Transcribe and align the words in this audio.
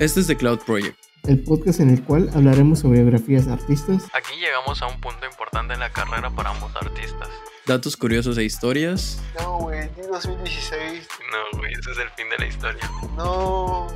Este 0.00 0.20
es 0.20 0.26
The 0.26 0.36
Cloud 0.36 0.58
Project. 0.66 0.98
el 1.24 1.42
podcast 1.44 1.78
en 1.80 1.88
el 1.90 2.02
cual 2.02 2.28
hablaremos 2.34 2.80
sobre 2.80 3.00
biografías 3.02 3.46
de 3.46 3.52
artistas, 3.52 4.02
Aquí 4.12 4.34
llegamos 4.40 4.82
a 4.82 4.88
un 4.88 5.00
punto 5.00 5.24
importante 5.24 5.72
en 5.74 5.80
la 5.80 5.90
carrera 5.92 6.30
para 6.30 6.50
ambos 6.50 6.74
artistas. 6.76 7.28
Datos 7.64 7.96
curiosos 7.96 8.36
e 8.36 8.44
historias. 8.44 9.22
No, 9.40 9.58
güey, 9.60 9.88
di 9.96 10.02
2016. 10.10 11.08
No, 11.30 11.58
güey, 11.58 11.72
ese 11.72 11.92
es 11.92 11.98
el 11.98 12.08
fin 12.10 12.28
de 12.28 12.38
la 12.38 12.46
historia. 12.46 12.90
No. 13.16 13.86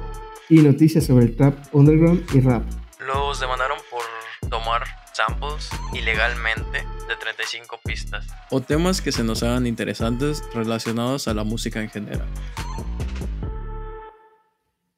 y 0.48 0.62
noticias 0.62 1.04
sobre 1.04 1.26
el 1.26 1.37
trap 1.37 1.58
underground 1.74 2.24
y 2.33 2.40
rap. 2.40 2.62
Los 3.06 3.40
demandaron 3.40 3.78
por 3.90 4.49
tomar 4.49 4.85
samples 5.12 5.69
ilegalmente 5.92 6.78
de 7.08 7.17
35 7.21 7.80
pistas. 7.85 8.24
O 8.51 8.60
temas 8.62 9.03
que 9.03 9.10
se 9.12 9.24
nos 9.24 9.42
hagan 9.42 9.67
interesantes 9.67 10.42
relacionados 10.54 11.26
a 11.28 11.35
la 11.35 11.42
música 11.44 11.80
en 11.83 11.90
general. 11.90 12.26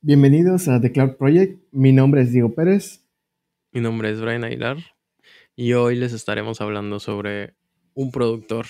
Bienvenidos 0.03 0.67
a 0.69 0.81
The 0.81 0.93
Cloud 0.93 1.17
Project, 1.17 1.63
mi 1.73 1.93
nombre 1.93 2.23
es 2.23 2.33
Diego 2.33 2.55
Pérez. 2.55 3.07
Mi 3.71 3.83
nombre 3.83 4.09
es 4.11 4.19
Brian 4.19 4.45
Aguilar 4.45 4.79
y 5.55 5.75
hoy 5.75 5.95
les 5.95 6.15
estaremos 6.15 6.63
hablando 6.63 6.99
sobre 7.01 7.55
un 7.93 8.11
productor 8.11 8.65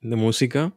de 0.00 0.14
música. 0.14 0.72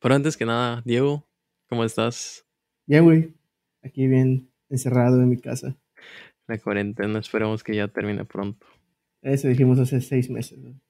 Pero 0.00 0.14
antes 0.14 0.38
que 0.38 0.46
nada, 0.46 0.80
Diego, 0.86 1.28
¿cómo 1.68 1.84
estás? 1.84 2.46
Ya, 2.86 3.00
güey, 3.00 3.34
aquí 3.82 4.06
bien 4.06 4.48
encerrado 4.70 5.20
en 5.20 5.28
mi 5.28 5.36
casa. 5.36 5.76
La 6.46 6.56
cuarentena, 6.56 7.18
esperemos 7.18 7.62
que 7.62 7.76
ya 7.76 7.88
termine 7.88 8.24
pronto. 8.24 8.66
Eso 9.20 9.48
dijimos 9.48 9.78
hace 9.80 10.00
seis 10.00 10.30
meses. 10.30 10.58
¿no? 10.60 10.80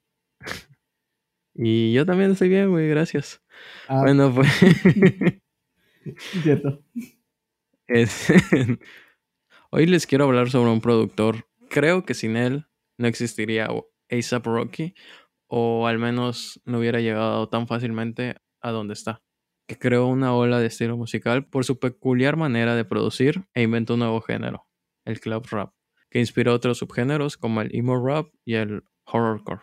Y 1.53 1.93
yo 1.93 2.07
también 2.07 2.31
estoy 2.31 2.49
bien, 2.49 2.71
güey, 2.71 2.89
gracias. 2.89 3.43
Ah, 3.89 4.03
Bueno, 4.03 4.33
pues... 4.33 4.49
cierto. 6.45 6.81
Es- 7.89 8.29
Hoy 9.71 9.87
les 9.87 10.07
quiero 10.07 10.25
hablar 10.25 10.51
sobre 10.51 10.71
un 10.71 10.81
productor. 10.81 11.49
Creo 11.69 12.05
que 12.05 12.15
sin 12.15 12.37
él 12.37 12.67
no 12.99 13.09
existiría 13.09 13.69
ASAP 14.11 14.47
Rocky, 14.47 14.95
o 15.49 15.87
al 15.87 15.99
menos 15.99 16.61
no 16.65 16.79
hubiera 16.79 17.01
llegado 17.01 17.49
tan 17.49 17.67
fácilmente 17.67 18.37
a 18.61 18.71
donde 18.71 18.95
está. 18.95 19.23
Que 19.67 19.79
creó 19.79 20.07
una 20.07 20.35
ola 20.35 20.61
de 20.61 20.67
estilo 20.67 20.97
musical 20.97 21.47
por 21.47 21.65
su 21.65 21.79
peculiar 21.79 22.37
manera 22.37 22.77
de 22.77 22.85
producir 22.85 23.47
e 23.55 23.63
inventó 23.63 23.95
un 23.95 24.01
nuevo 24.01 24.21
género, 24.21 24.69
el 25.05 25.21
club 25.21 25.45
rap, 25.51 25.75
que 26.11 26.21
inspiró 26.21 26.53
otros 26.55 26.79
subgéneros 26.79 27.37
como 27.37 27.61
el 27.63 27.75
emo 27.75 28.05
rap 28.05 28.29
y 28.45 28.55
el 28.55 28.85
horrorcore. 29.07 29.63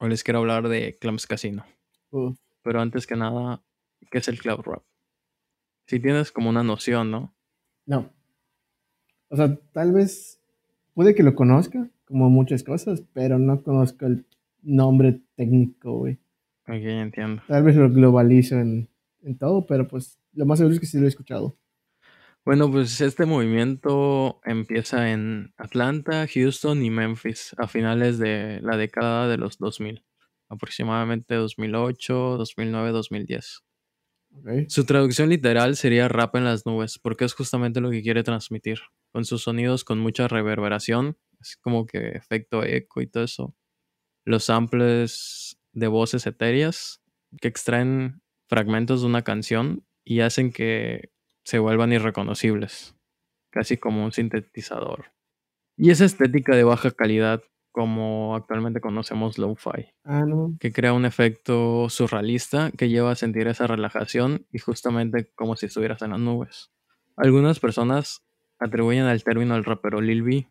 Hoy 0.00 0.10
les 0.10 0.22
quiero 0.22 0.38
hablar 0.40 0.68
de 0.68 0.96
Clams 1.00 1.26
Casino. 1.26 1.64
Pero 2.62 2.80
antes 2.80 3.06
que 3.06 3.16
nada, 3.16 3.64
¿qué 4.10 4.18
es 4.18 4.28
el 4.28 4.38
club 4.38 4.62
rap? 4.64 4.84
Si 5.88 5.98
tienes 5.98 6.30
como 6.30 6.50
una 6.50 6.62
noción, 6.62 7.10
¿no? 7.10 7.34
No. 7.88 8.12
O 9.30 9.36
sea, 9.36 9.58
tal 9.72 9.92
vez 9.92 10.40
puede 10.92 11.14
que 11.14 11.22
lo 11.22 11.34
conozca, 11.34 11.88
como 12.04 12.28
muchas 12.28 12.62
cosas, 12.62 13.02
pero 13.14 13.38
no 13.38 13.62
conozco 13.62 14.06
el 14.06 14.26
nombre 14.62 15.22
técnico, 15.36 15.98
güey. 15.98 16.18
Ok, 16.66 16.84
entiendo. 16.84 17.42
Tal 17.48 17.62
vez 17.62 17.76
lo 17.76 17.90
globalizo 17.90 18.56
en, 18.60 18.88
en 19.22 19.38
todo, 19.38 19.66
pero 19.66 19.88
pues 19.88 20.20
lo 20.34 20.44
más 20.44 20.58
seguro 20.58 20.74
es 20.74 20.80
que 20.80 20.86
sí 20.86 20.98
lo 20.98 21.06
he 21.06 21.08
escuchado. 21.08 21.56
Bueno, 22.44 22.70
pues 22.70 23.00
este 23.00 23.24
movimiento 23.24 24.40
empieza 24.44 25.10
en 25.10 25.54
Atlanta, 25.56 26.26
Houston 26.26 26.82
y 26.82 26.90
Memphis 26.90 27.54
a 27.56 27.68
finales 27.68 28.18
de 28.18 28.60
la 28.62 28.76
década 28.76 29.28
de 29.28 29.38
los 29.38 29.56
2000, 29.58 30.04
aproximadamente 30.50 31.34
2008, 31.34 32.36
2009, 32.36 32.90
2010. 32.90 33.62
Su 34.68 34.84
traducción 34.84 35.28
literal 35.28 35.76
sería 35.76 36.08
rap 36.08 36.36
en 36.36 36.44
las 36.44 36.66
nubes, 36.66 36.98
porque 36.98 37.24
es 37.24 37.34
justamente 37.34 37.80
lo 37.80 37.90
que 37.90 38.02
quiere 38.02 38.22
transmitir, 38.22 38.80
con 39.12 39.24
sus 39.24 39.42
sonidos 39.42 39.84
con 39.84 39.98
mucha 39.98 40.28
reverberación, 40.28 41.16
así 41.40 41.56
como 41.60 41.86
que 41.86 42.10
efecto 42.10 42.64
eco 42.64 43.00
y 43.00 43.06
todo 43.06 43.24
eso. 43.24 43.54
Los 44.24 44.44
samples 44.44 45.58
de 45.72 45.86
voces 45.86 46.26
etéreas 46.26 47.00
que 47.40 47.48
extraen 47.48 48.22
fragmentos 48.48 49.02
de 49.02 49.06
una 49.06 49.22
canción 49.22 49.86
y 50.04 50.20
hacen 50.20 50.52
que 50.52 51.10
se 51.44 51.58
vuelvan 51.58 51.92
irreconocibles, 51.92 52.94
casi 53.50 53.76
como 53.76 54.04
un 54.04 54.12
sintetizador. 54.12 55.12
Y 55.76 55.90
esa 55.90 56.04
estética 56.04 56.56
de 56.56 56.64
baja 56.64 56.90
calidad, 56.90 57.42
como 57.72 58.34
actualmente 58.34 58.80
conocemos 58.80 59.38
lo-fi 59.38 59.86
Ah, 60.04 60.24
no. 60.26 60.56
que 60.58 60.72
crea 60.72 60.92
un 60.92 61.04
efecto 61.04 61.88
surrealista 61.88 62.70
que 62.76 62.88
lleva 62.88 63.10
a 63.12 63.14
sentir 63.16 63.46
esa 63.48 63.66
relajación 63.66 64.46
y 64.52 64.58
justamente 64.58 65.30
como 65.34 65.54
si 65.56 65.66
estuvieras 65.66 66.02
en 66.02 66.10
las 66.10 66.20
nubes. 66.20 66.70
Algunas 67.16 67.60
personas 67.60 68.24
atribuyen 68.58 69.04
al 69.04 69.22
término 69.22 69.54
al 69.54 69.64
rapero 69.64 70.00
Lil 70.00 70.22
B, 70.22 70.50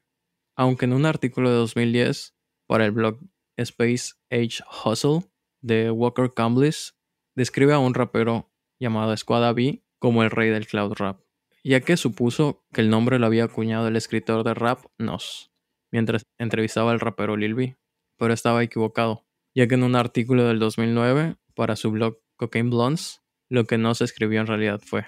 aunque 0.55 0.85
en 0.85 0.93
un 0.93 1.05
artículo 1.05 1.49
de 1.49 1.55
2010 1.57 2.35
para 2.67 2.85
el 2.85 2.91
blog 2.91 3.19
Space 3.57 4.13
Age 4.29 4.63
Hustle 4.85 5.29
de 5.61 5.91
Walker 5.91 6.31
Cambliss 6.33 6.97
describe 7.35 7.73
a 7.73 7.79
un 7.79 7.93
rapero 7.93 8.51
llamado 8.79 9.15
Squad 9.17 9.53
B 9.55 9.83
como 9.99 10.23
el 10.23 10.29
rey 10.29 10.49
del 10.49 10.67
cloud 10.67 10.93
rap, 10.97 11.21
ya 11.63 11.81
que 11.81 11.97
supuso 11.97 12.65
que 12.71 12.81
el 12.81 12.89
nombre 12.89 13.17
lo 13.19 13.25
había 13.25 13.45
acuñado 13.45 13.87
el 13.87 13.95
escritor 13.95 14.43
de 14.43 14.53
rap 14.53 14.85
Nos, 14.99 15.51
mientras 15.91 16.23
entrevistaba 16.39 16.91
al 16.91 16.99
rapero 16.99 17.37
Lil 17.37 17.55
B 17.55 17.77
pero 18.17 18.33
estaba 18.33 18.63
equivocado, 18.63 19.25
ya 19.55 19.67
que 19.67 19.75
en 19.75 19.83
un 19.83 19.95
artículo 19.95 20.47
del 20.47 20.59
2009 20.59 21.35
para 21.55 21.75
su 21.75 21.91
blog 21.91 22.19
Cocaine 22.35 22.69
Blondes, 22.69 23.21
lo 23.49 23.65
que 23.65 23.77
no 23.77 23.95
se 23.95 24.03
escribió 24.03 24.41
en 24.41 24.47
realidad 24.47 24.81
fue, 24.83 25.05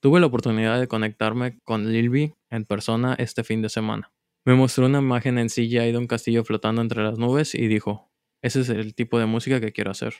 tuve 0.00 0.20
la 0.20 0.26
oportunidad 0.26 0.78
de 0.78 0.88
conectarme 0.88 1.58
con 1.64 1.90
Lil 1.92 2.10
B 2.10 2.34
en 2.50 2.64
persona 2.64 3.14
este 3.18 3.44
fin 3.44 3.62
de 3.62 3.68
semana. 3.68 4.12
Me 4.44 4.54
mostró 4.54 4.86
una 4.86 4.98
imagen 4.98 5.38
en 5.38 5.48
CGI 5.48 5.92
de 5.92 5.98
un 5.98 6.06
castillo 6.06 6.44
flotando 6.44 6.82
entre 6.82 7.02
las 7.02 7.18
nubes 7.18 7.54
y 7.54 7.68
dijo, 7.68 8.10
ese 8.42 8.60
es 8.60 8.68
el 8.68 8.94
tipo 8.94 9.18
de 9.18 9.26
música 9.26 9.60
que 9.60 9.72
quiero 9.72 9.90
hacer. 9.90 10.14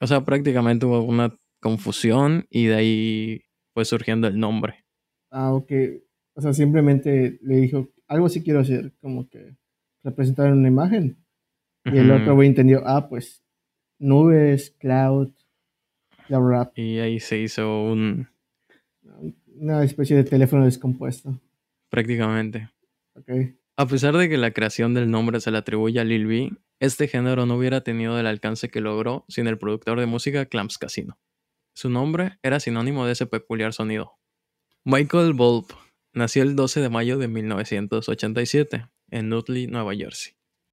O 0.00 0.06
sea, 0.06 0.24
prácticamente 0.24 0.86
hubo 0.86 1.02
una 1.02 1.36
confusión 1.60 2.46
y 2.48 2.66
de 2.66 2.74
ahí 2.74 3.44
fue 3.74 3.84
surgiendo 3.84 4.28
el 4.28 4.38
nombre. 4.38 4.84
Ah, 5.32 5.52
ok. 5.52 5.72
O 6.36 6.42
sea, 6.42 6.52
simplemente 6.52 7.38
le 7.42 7.56
dijo, 7.56 7.88
algo 8.08 8.28
sí 8.28 8.42
quiero 8.42 8.60
hacer, 8.60 8.92
como 9.00 9.28
que 9.28 9.56
representar 10.02 10.52
una 10.52 10.68
imagen. 10.68 11.16
Y 11.84 11.98
el 11.98 12.10
otro 12.10 12.34
güey 12.34 12.48
entendió, 12.48 12.82
ah, 12.84 13.08
pues, 13.08 13.44
nubes, 13.98 14.74
cloud, 14.78 15.30
cloud 16.26 16.50
rap, 16.50 16.76
Y 16.76 16.98
ahí 16.98 17.20
se 17.20 17.38
hizo 17.38 17.82
un... 17.84 18.28
una 19.54 19.84
especie 19.84 20.16
de 20.16 20.24
teléfono 20.24 20.64
descompuesto. 20.64 21.40
prácticamente. 21.88 22.68
A 23.76 23.86
pesar 23.86 24.16
de 24.16 24.28
que 24.28 24.36
la 24.36 24.50
creación 24.50 24.94
del 24.94 25.10
nombre 25.10 25.40
se 25.40 25.50
le 25.50 25.58
atribuye 25.58 26.00
a 26.00 26.04
Lil 26.04 26.26
B, 26.26 26.52
este 26.80 27.08
género 27.08 27.46
no 27.46 27.56
hubiera 27.56 27.82
tenido 27.82 28.18
el 28.18 28.26
alcance 28.26 28.68
que 28.68 28.80
logró 28.80 29.24
sin 29.28 29.46
el 29.46 29.58
productor 29.58 30.00
de 30.00 30.06
música 30.06 30.46
Clamps 30.46 30.78
Casino. 30.78 31.18
Su 31.72 31.88
nombre 31.88 32.38
era 32.42 32.58
sinónimo 32.58 33.06
de 33.06 33.12
ese 33.12 33.26
peculiar 33.26 33.72
sonido. 33.72 34.18
Michael 34.84 35.34
Bulb 35.34 35.66
nació 36.16 36.42
el 36.42 36.56
12 36.56 36.80
de 36.80 36.88
mayo 36.88 37.18
de 37.18 37.28
1987 37.28 38.86
en 39.10 39.28
Nutley, 39.28 39.66
Nueva 39.66 39.94
Jersey. 39.94 40.32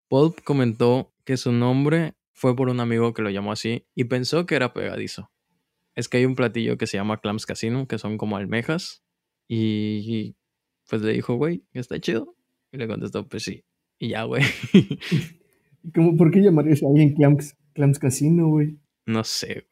Bulb 0.10 0.42
comentó 0.44 1.14
que 1.26 1.38
su 1.38 1.52
nombre 1.52 2.16
fue 2.32 2.56
por 2.56 2.70
un 2.70 2.80
amigo 2.80 3.14
que 3.14 3.22
lo 3.22 3.30
llamó 3.30 3.52
así 3.52 3.86
y 3.94 4.06
pensó 4.06 4.46
que 4.46 4.56
era 4.56 4.74
pegadizo. 4.74 5.32
Es 5.96 6.08
que 6.08 6.18
hay 6.18 6.26
un 6.26 6.36
platillo 6.36 6.78
que 6.78 6.88
se 6.88 6.98
llama 6.98 7.20
Clams 7.20 7.46
Casino, 7.46 7.88
que 7.88 8.00
son 8.00 8.18
como 8.18 8.38
almejas, 8.38 9.04
y 9.48 10.36
pues 10.90 11.02
le 11.02 11.14
dijo, 11.14 11.36
güey, 11.36 11.64
está 11.74 12.00
chido. 12.00 12.36
Y 12.72 12.78
le 12.78 12.88
contestó, 12.88 13.28
pues 13.28 13.44
sí. 13.44 13.64
Y 14.00 14.10
ya, 14.10 14.24
güey. 14.24 14.42
¿Y 15.84 15.92
cómo, 15.94 16.18
¿Por 16.18 16.32
qué 16.32 16.42
llamarías 16.42 16.82
a 16.82 16.88
alguien 16.88 17.14
Clams, 17.14 17.56
Clams 17.74 18.00
Casino, 18.00 18.48
güey? 18.48 18.80
no 19.06 19.24
sé, 19.24 19.54
güey. 19.54 19.68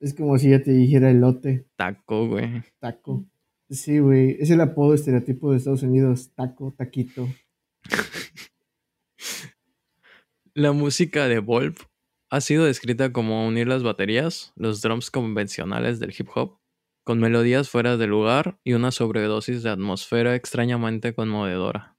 Es 0.00 0.14
como 0.14 0.38
si 0.38 0.50
ya 0.50 0.62
te 0.62 0.72
dijera 0.72 1.10
elote, 1.10 1.66
Taco, 1.76 2.28
güey. 2.28 2.62
taco. 2.80 3.24
Sí, 3.72 4.00
güey. 4.00 4.36
Es 4.38 4.50
el 4.50 4.60
apodo 4.60 4.92
estereotipo 4.92 5.50
de 5.50 5.56
Estados 5.56 5.82
Unidos, 5.82 6.30
taco, 6.34 6.74
taquito. 6.76 7.26
La 10.52 10.72
música 10.72 11.26
de 11.26 11.38
Volp 11.38 11.78
ha 12.30 12.42
sido 12.42 12.66
descrita 12.66 13.14
como 13.14 13.46
unir 13.46 13.66
las 13.66 13.82
baterías, 13.82 14.52
los 14.56 14.82
drums 14.82 15.10
convencionales 15.10 15.98
del 16.00 16.14
hip 16.16 16.28
hop, 16.34 16.58
con 17.02 17.18
melodías 17.18 17.70
fuera 17.70 17.96
de 17.96 18.06
lugar 18.06 18.60
y 18.62 18.74
una 18.74 18.90
sobredosis 18.90 19.62
de 19.62 19.70
atmósfera 19.70 20.34
extrañamente 20.34 21.14
conmovedora. 21.14 21.96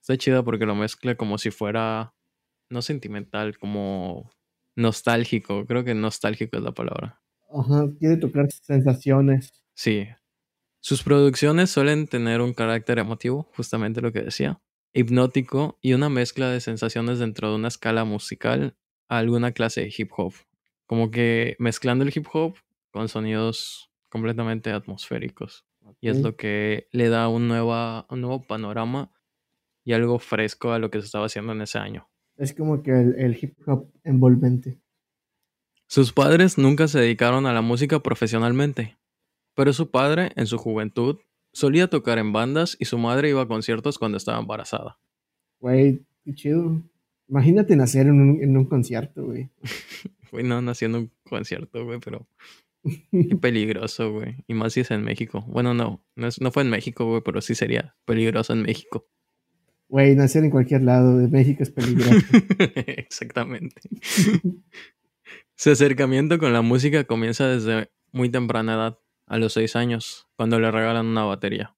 Está 0.00 0.16
chida 0.16 0.44
porque 0.44 0.64
lo 0.64 0.76
mezcla 0.76 1.16
como 1.16 1.38
si 1.38 1.50
fuera, 1.50 2.14
no 2.70 2.82
sentimental, 2.82 3.58
como 3.58 4.30
nostálgico. 4.76 5.66
Creo 5.66 5.82
que 5.82 5.96
nostálgico 5.96 6.56
es 6.56 6.62
la 6.62 6.72
palabra. 6.72 7.20
Ajá, 7.52 7.88
quiere 7.98 8.16
tocar 8.16 8.46
sensaciones. 8.52 9.60
Sí. 9.74 10.06
Sus 10.80 11.02
producciones 11.02 11.70
suelen 11.70 12.06
tener 12.06 12.40
un 12.40 12.54
carácter 12.54 12.98
emotivo, 12.98 13.50
justamente 13.54 14.00
lo 14.00 14.12
que 14.12 14.22
decía, 14.22 14.60
hipnótico 14.94 15.78
y 15.82 15.92
una 15.92 16.08
mezcla 16.08 16.48
de 16.48 16.60
sensaciones 16.60 17.18
dentro 17.18 17.50
de 17.50 17.56
una 17.56 17.68
escala 17.68 18.04
musical 18.04 18.76
a 19.08 19.18
alguna 19.18 19.52
clase 19.52 19.82
de 19.82 19.94
hip 19.96 20.10
hop. 20.16 20.32
Como 20.86 21.10
que 21.10 21.54
mezclando 21.58 22.04
el 22.04 22.12
hip 22.14 22.26
hop 22.32 22.56
con 22.90 23.08
sonidos 23.08 23.90
completamente 24.08 24.70
atmosféricos. 24.70 25.66
Y 26.00 26.08
es 26.08 26.20
lo 26.22 26.36
que 26.36 26.88
le 26.92 27.08
da 27.08 27.28
un, 27.28 27.46
nueva, 27.46 28.06
un 28.08 28.22
nuevo 28.22 28.42
panorama 28.42 29.12
y 29.84 29.92
algo 29.92 30.18
fresco 30.18 30.72
a 30.72 30.78
lo 30.78 30.90
que 30.90 31.00
se 31.00 31.06
estaba 31.06 31.26
haciendo 31.26 31.52
en 31.52 31.60
ese 31.62 31.78
año. 31.78 32.08
Es 32.36 32.54
como 32.54 32.82
que 32.82 32.92
el, 32.92 33.14
el 33.18 33.38
hip 33.40 33.54
hop 33.66 33.92
envolvente. 34.02 34.80
Sus 35.86 36.12
padres 36.12 36.56
nunca 36.56 36.88
se 36.88 37.00
dedicaron 37.00 37.46
a 37.46 37.52
la 37.52 37.60
música 37.60 38.00
profesionalmente, 38.00 38.96
pero 39.60 39.74
su 39.74 39.90
padre, 39.90 40.30
en 40.36 40.46
su 40.46 40.56
juventud, 40.56 41.18
solía 41.52 41.90
tocar 41.90 42.16
en 42.18 42.32
bandas 42.32 42.78
y 42.80 42.86
su 42.86 42.96
madre 42.96 43.28
iba 43.28 43.42
a 43.42 43.46
conciertos 43.46 43.98
cuando 43.98 44.16
estaba 44.16 44.38
embarazada. 44.38 44.98
Güey, 45.58 46.00
qué 46.24 46.32
chido. 46.34 46.80
Imagínate 47.28 47.76
nacer 47.76 48.06
en 48.06 48.18
un, 48.22 48.42
en 48.42 48.56
un 48.56 48.64
concierto, 48.64 49.26
güey. 49.26 49.50
Güey, 50.32 50.44
no 50.46 50.62
nació 50.62 50.86
en 50.86 50.94
un 50.94 51.10
concierto, 51.28 51.84
güey, 51.84 51.98
pero 52.02 52.26
qué 53.10 53.36
peligroso, 53.38 54.12
güey. 54.12 54.36
Y 54.48 54.54
más 54.54 54.72
si 54.72 54.80
es 54.80 54.90
en 54.92 55.02
México. 55.02 55.44
Bueno, 55.46 55.74
no, 55.74 56.02
no, 56.16 56.26
es- 56.26 56.40
no 56.40 56.50
fue 56.52 56.62
en 56.62 56.70
México, 56.70 57.04
güey, 57.04 57.20
pero 57.22 57.42
sí 57.42 57.54
sería 57.54 57.94
peligroso 58.06 58.54
en 58.54 58.62
México. 58.62 59.06
Güey, 59.90 60.16
nacer 60.16 60.42
en 60.44 60.50
cualquier 60.50 60.82
lado 60.84 61.18
de 61.18 61.28
México 61.28 61.62
es 61.62 61.70
peligroso. 61.70 62.12
Exactamente. 62.86 63.82
Su 65.54 65.70
acercamiento 65.70 66.38
con 66.38 66.54
la 66.54 66.62
música 66.62 67.04
comienza 67.04 67.46
desde 67.46 67.90
muy 68.12 68.30
temprana 68.30 68.74
edad, 68.74 68.98
a 69.30 69.38
los 69.38 69.52
seis 69.52 69.76
años, 69.76 70.26
cuando 70.36 70.58
le 70.58 70.72
regalan 70.72 71.06
una 71.06 71.22
batería. 71.22 71.76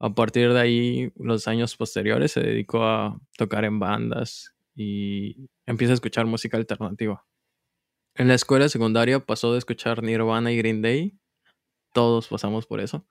A 0.00 0.14
partir 0.14 0.52
de 0.52 0.60
ahí, 0.60 1.12
los 1.16 1.48
años 1.48 1.76
posteriores 1.76 2.30
se 2.30 2.40
dedicó 2.40 2.84
a 2.84 3.20
tocar 3.36 3.64
en 3.64 3.80
bandas 3.80 4.54
y 4.76 5.48
empieza 5.66 5.92
a 5.92 5.94
escuchar 5.94 6.26
música 6.26 6.56
alternativa. 6.56 7.26
En 8.14 8.28
la 8.28 8.34
escuela 8.34 8.68
secundaria 8.68 9.18
pasó 9.18 9.52
de 9.52 9.58
escuchar 9.58 10.04
Nirvana 10.04 10.52
y 10.52 10.56
Green 10.56 10.82
Day, 10.82 11.18
todos 11.92 12.28
pasamos 12.28 12.64
por 12.66 12.78
eso, 12.78 13.04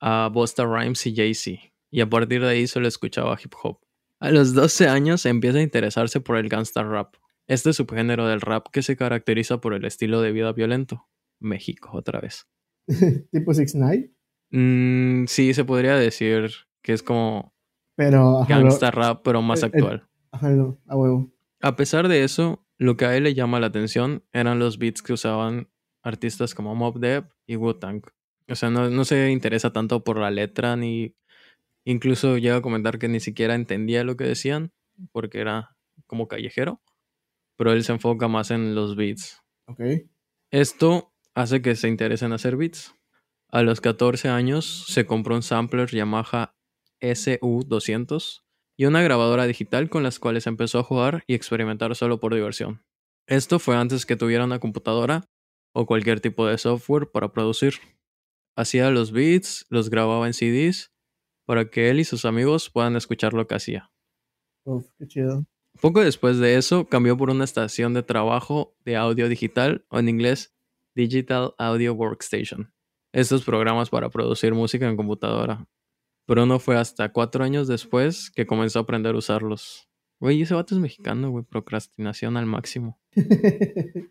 a 0.00 0.30
Busta 0.32 0.64
Rhymes 0.64 1.06
y 1.06 1.14
Jay-Z, 1.14 1.60
y 1.90 2.00
a 2.00 2.08
partir 2.08 2.40
de 2.40 2.48
ahí 2.48 2.66
solo 2.66 2.88
escuchaba 2.88 3.38
hip 3.42 3.52
hop. 3.62 3.80
A 4.18 4.30
los 4.30 4.54
12 4.54 4.88
años 4.88 5.26
empieza 5.26 5.58
a 5.58 5.62
interesarse 5.62 6.20
por 6.20 6.38
el 6.38 6.48
gangsta 6.48 6.82
rap. 6.82 7.16
Este 7.48 7.74
subgénero 7.74 8.26
del 8.26 8.40
rap 8.40 8.68
que 8.72 8.80
se 8.80 8.96
caracteriza 8.96 9.60
por 9.60 9.74
el 9.74 9.84
estilo 9.84 10.22
de 10.22 10.32
vida 10.32 10.52
violento. 10.52 11.06
México, 11.38 11.90
otra 11.92 12.20
vez. 12.20 12.46
tipo 13.32 13.52
6 13.54 13.74
9 13.74 14.12
Mm, 14.52 15.24
sí, 15.26 15.52
se 15.54 15.64
podría 15.64 15.96
decir 15.96 16.50
que 16.82 16.92
es 16.92 17.02
como 17.02 17.52
pero 17.96 18.42
ajá, 18.42 18.56
lo- 18.58 18.62
gangsta 18.66 18.90
rap, 18.92 19.22
pero 19.24 19.42
más 19.42 19.62
eh, 19.62 19.66
eh, 19.66 19.70
actual. 19.74 20.08
ajá, 20.30 20.48
a 20.86 20.96
huevo. 20.96 21.32
A 21.60 21.74
pesar 21.74 22.06
de 22.08 22.22
eso, 22.22 22.64
lo 22.78 22.96
que 22.96 23.06
a 23.06 23.16
él 23.16 23.24
le 23.24 23.34
llama 23.34 23.58
la 23.58 23.66
atención 23.66 24.22
eran 24.32 24.58
los 24.60 24.78
beats 24.78 25.02
que 25.02 25.12
usaban 25.14 25.68
artistas 26.04 26.54
como 26.54 26.74
Mob 26.76 27.00
Deep 27.00 27.24
y 27.46 27.56
Wu-Tang. 27.56 28.02
O 28.48 28.54
sea, 28.54 28.70
no, 28.70 28.88
no 28.88 29.04
se 29.04 29.30
interesa 29.32 29.72
tanto 29.72 30.04
por 30.04 30.18
la 30.18 30.30
letra 30.30 30.76
ni... 30.76 31.16
Incluso 31.84 32.36
llega 32.38 32.56
a 32.56 32.62
comentar 32.62 32.98
que 32.98 33.08
ni 33.08 33.18
siquiera 33.18 33.54
entendía 33.56 34.04
lo 34.04 34.16
que 34.16 34.24
decían 34.24 34.72
porque 35.12 35.40
era 35.40 35.76
como 36.06 36.28
callejero. 36.28 36.80
Pero 37.56 37.72
él 37.72 37.82
se 37.82 37.92
enfoca 37.92 38.28
más 38.28 38.50
en 38.52 38.74
los 38.74 38.94
beats. 38.94 39.42
Ok. 39.66 39.80
Esto 40.52 41.12
hace 41.36 41.60
que 41.60 41.76
se 41.76 41.88
interese 41.88 42.24
en 42.24 42.32
hacer 42.32 42.56
beats. 42.56 42.94
A 43.50 43.62
los 43.62 43.80
14 43.80 44.28
años 44.28 44.86
se 44.88 45.06
compró 45.06 45.36
un 45.36 45.42
sampler 45.42 45.88
Yamaha 45.90 46.56
SU200 47.00 48.42
y 48.78 48.86
una 48.86 49.02
grabadora 49.02 49.46
digital 49.46 49.88
con 49.90 50.02
las 50.02 50.18
cuales 50.18 50.46
empezó 50.46 50.78
a 50.78 50.82
jugar 50.82 51.24
y 51.26 51.34
experimentar 51.34 51.94
solo 51.94 52.18
por 52.20 52.34
diversión. 52.34 52.82
Esto 53.26 53.58
fue 53.58 53.76
antes 53.76 54.06
que 54.06 54.16
tuviera 54.16 54.44
una 54.44 54.58
computadora 54.58 55.28
o 55.74 55.84
cualquier 55.84 56.20
tipo 56.20 56.46
de 56.46 56.56
software 56.56 57.10
para 57.10 57.32
producir. 57.32 57.74
Hacía 58.56 58.90
los 58.90 59.12
beats, 59.12 59.66
los 59.68 59.90
grababa 59.90 60.26
en 60.26 60.32
CDs 60.32 60.90
para 61.44 61.70
que 61.70 61.90
él 61.90 62.00
y 62.00 62.04
sus 62.04 62.24
amigos 62.24 62.70
puedan 62.70 62.96
escuchar 62.96 63.34
lo 63.34 63.46
que 63.46 63.56
hacía. 63.56 63.92
Uf, 64.64 64.86
qué 64.98 65.06
chido. 65.06 65.44
Poco 65.82 66.00
después 66.00 66.38
de 66.38 66.56
eso, 66.56 66.86
cambió 66.88 67.18
por 67.18 67.28
una 67.28 67.44
estación 67.44 67.92
de 67.92 68.02
trabajo 68.02 68.74
de 68.86 68.96
audio 68.96 69.28
digital, 69.28 69.84
o 69.90 69.98
en 69.98 70.08
inglés, 70.08 70.55
Digital 70.96 71.54
Audio 71.58 71.92
Workstation. 71.92 72.72
Estos 73.12 73.44
programas 73.44 73.90
para 73.90 74.08
producir 74.08 74.54
música 74.54 74.88
en 74.88 74.96
computadora. 74.96 75.68
Pero 76.26 76.46
no 76.46 76.58
fue 76.58 76.76
hasta 76.76 77.12
cuatro 77.12 77.44
años 77.44 77.68
después 77.68 78.30
que 78.30 78.46
comenzó 78.46 78.78
a 78.78 78.82
aprender 78.82 79.14
a 79.14 79.18
usarlos. 79.18 79.90
Güey, 80.18 80.40
ese 80.40 80.54
vato 80.54 80.74
es 80.74 80.80
mexicano, 80.80 81.30
güey. 81.30 81.44
Procrastinación 81.44 82.38
al 82.38 82.46
máximo. 82.46 82.98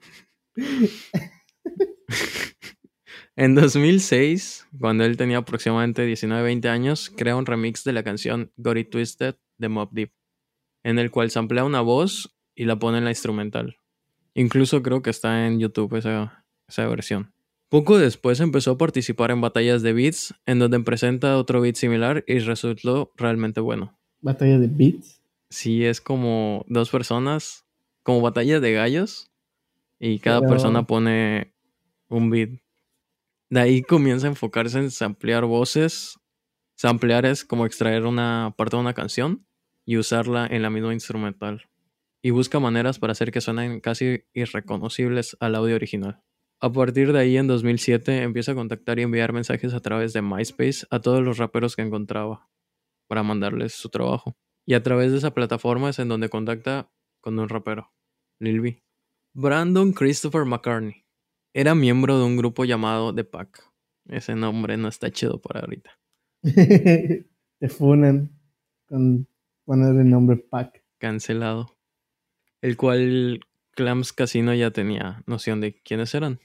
En 3.38 3.54
2006, 3.54 4.66
cuando 4.80 5.04
él 5.04 5.18
tenía 5.18 5.40
aproximadamente 5.40 6.08
19-20 6.08 6.70
años, 6.70 7.10
crea 7.10 7.36
un 7.36 7.46
remix 7.46 7.84
de 7.84 7.92
la 7.92 8.02
canción 8.02 8.54
Got 8.56 8.78
It 8.78 8.90
Twisted 8.90 9.36
de 9.58 9.68
Mob 9.68 9.90
Deep, 9.92 10.14
en 10.86 11.00
el 11.00 11.12
cual 11.12 11.32
samplea 11.32 11.66
una 11.66 11.82
voz 11.82 12.34
y 12.56 12.64
la 12.64 12.80
pone 12.80 13.00
en 13.00 13.04
la 13.04 13.10
instrumental. 13.10 13.78
Incluso 14.36 14.82
creo 14.82 15.02
que 15.02 15.10
está 15.10 15.48
en 15.48 15.60
YouTube 15.60 15.98
esa, 15.98 16.44
esa 16.67 16.88
versión. 16.88 17.31
Poco 17.69 17.97
después 17.97 18.39
empezó 18.39 18.71
a 18.71 18.77
participar 18.77 19.31
en 19.31 19.41
batallas 19.41 19.81
de 19.81 19.94
beats, 19.94 20.33
en 20.45 20.59
donde 20.59 20.79
presenta 20.79 21.38
otro 21.38 21.62
beat 21.62 21.75
similar 21.75 22.23
y 22.27 22.39
resultó 22.39 23.12
realmente 23.17 23.59
bueno. 23.59 23.97
Batalla 24.21 24.59
de 24.59 24.67
beats. 24.67 25.21
Sí, 25.50 25.83
es 25.85 26.00
como 26.01 26.63
dos 26.67 26.89
personas, 26.89 27.65
como 28.03 28.21
batalla 28.21 28.59
de 28.59 28.73
gallos, 28.73 29.31
y 30.00 30.19
cada 30.19 30.39
Pero- 30.41 30.51
persona 30.51 30.85
pone 30.85 31.53
un 32.09 32.29
beat. 32.29 32.50
De 33.50 33.59
ahí 33.59 33.81
comienza 33.81 34.27
a 34.27 34.31
enfocarse 34.31 34.77
en 34.79 34.91
samplear 34.91 35.45
voces. 35.45 36.19
Samplear 36.75 37.25
es 37.25 37.45
como 37.45 37.65
extraer 37.65 38.06
una 38.06 38.53
parte 38.57 38.75
de 38.75 38.81
una 38.81 38.94
canción 38.94 39.45
y 39.85 39.97
usarla 39.97 40.47
en 40.47 40.62
la 40.62 40.69
misma 40.69 40.94
instrumental. 40.94 41.63
Y 42.21 42.31
busca 42.31 42.59
maneras 42.59 43.00
para 43.00 43.12
hacer 43.12 43.31
que 43.31 43.39
suenen 43.41 43.79
casi 43.79 44.23
irreconocibles 44.33 45.38
al 45.39 45.56
audio 45.56 45.75
original. 45.75 46.21
A 46.62 46.72
partir 46.72 47.12
de 47.12 47.19
ahí, 47.19 47.38
en 47.38 47.48
2007, 47.48 48.24
empieza 48.24 48.54
a 48.54 48.56
contactar 48.56 49.00
y 49.00 49.04
enviar 49.04 49.34
mensajes 49.34 49.74
a 49.74 49.80
través 49.81 50.13
de 50.13 50.22
MySpace 50.22 50.86
a 50.90 51.00
todos 51.00 51.22
los 51.22 51.38
raperos 51.38 51.75
que 51.75 51.81
encontraba 51.81 52.50
para 53.07 53.24
mandarles 53.24 53.74
su 53.74 53.90
trabajo. 53.90 54.38
Y 54.66 54.74
a 54.74 54.81
través 54.81 55.12
de 55.12 55.19
esa 55.19 55.34
plataforma 55.34 55.90
es 55.90 56.00
en 56.00 56.07
donde 56.07 56.30
contacta 56.30 56.92
con 57.22 57.38
un 57.38 57.50
rapero, 57.50 57.92
Lil 58.40 58.62
B. 58.62 58.84
Brandon 59.34 59.92
Christopher 59.94 60.46
McCartney. 60.46 61.06
Era 61.54 61.75
miembro 61.75 62.18
de 62.18 62.25
un 62.25 62.38
grupo 62.38 62.66
llamado 62.66 63.13
The 63.13 63.25
Pack. 63.25 63.63
Ese 64.08 64.36
nombre 64.36 64.78
no 64.78 64.88
está 64.88 65.12
chido 65.12 65.42
para 65.42 65.62
ahorita. 65.62 65.92
Te 66.44 67.69
funan 67.69 68.31
con 68.88 69.27
poner 69.65 69.96
el 69.96 70.10
nombre 70.10 70.38
Pac. 70.38 70.84
Cancelado. 71.00 71.77
El 72.62 72.77
cual 72.77 73.41
Clams 73.72 74.13
Casino 74.13 74.53
ya 74.53 74.72
tenía 74.72 75.24
noción 75.27 75.62
de 75.62 75.82
quiénes 75.82 76.13
eran. 76.15 76.39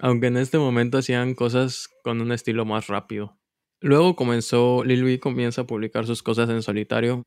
Aunque 0.00 0.28
en 0.28 0.36
este 0.36 0.58
momento 0.58 0.98
hacían 0.98 1.34
cosas 1.34 1.88
con 2.02 2.20
un 2.20 2.32
estilo 2.32 2.64
más 2.64 2.86
rápido. 2.88 3.38
Luego 3.80 4.16
comenzó, 4.16 4.84
Lil 4.84 5.04
B 5.04 5.20
comienza 5.20 5.62
a 5.62 5.66
publicar 5.66 6.06
sus 6.06 6.22
cosas 6.22 6.50
en 6.50 6.62
solitario. 6.62 7.22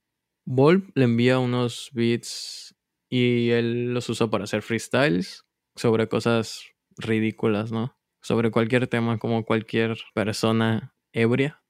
Volp 0.46 0.89
le 0.96 1.06
envía 1.06 1.39
unos 1.39 1.89
beats 1.94 2.75
y 3.10 3.50
él 3.51 3.94
los 3.94 4.10
usa 4.10 4.30
para 4.30 4.44
hacer 4.44 4.62
freestyles 4.62 5.46
sobre 5.75 6.08
cosas 6.08 6.63
ridículas, 6.98 7.72
¿no? 7.72 7.96
Sobre 8.22 8.51
cualquier 8.51 8.88
tema, 8.88 9.18
como 9.18 9.46
cualquier 9.46 9.98
persona 10.13 10.96
ebria 11.12 11.63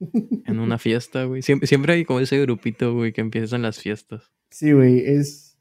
en 0.00 0.60
una 0.60 0.78
fiesta, 0.78 1.24
güey. 1.24 1.42
Siempre, 1.42 1.66
siempre 1.66 1.94
hay 1.94 2.04
como 2.04 2.20
ese 2.20 2.40
grupito, 2.40 2.94
güey, 2.94 3.12
que 3.12 3.20
empieza 3.20 3.56
en 3.56 3.62
las 3.62 3.80
fiestas. 3.80 4.32
Sí, 4.50 4.72
güey, 4.72 5.00
es. 5.00 5.51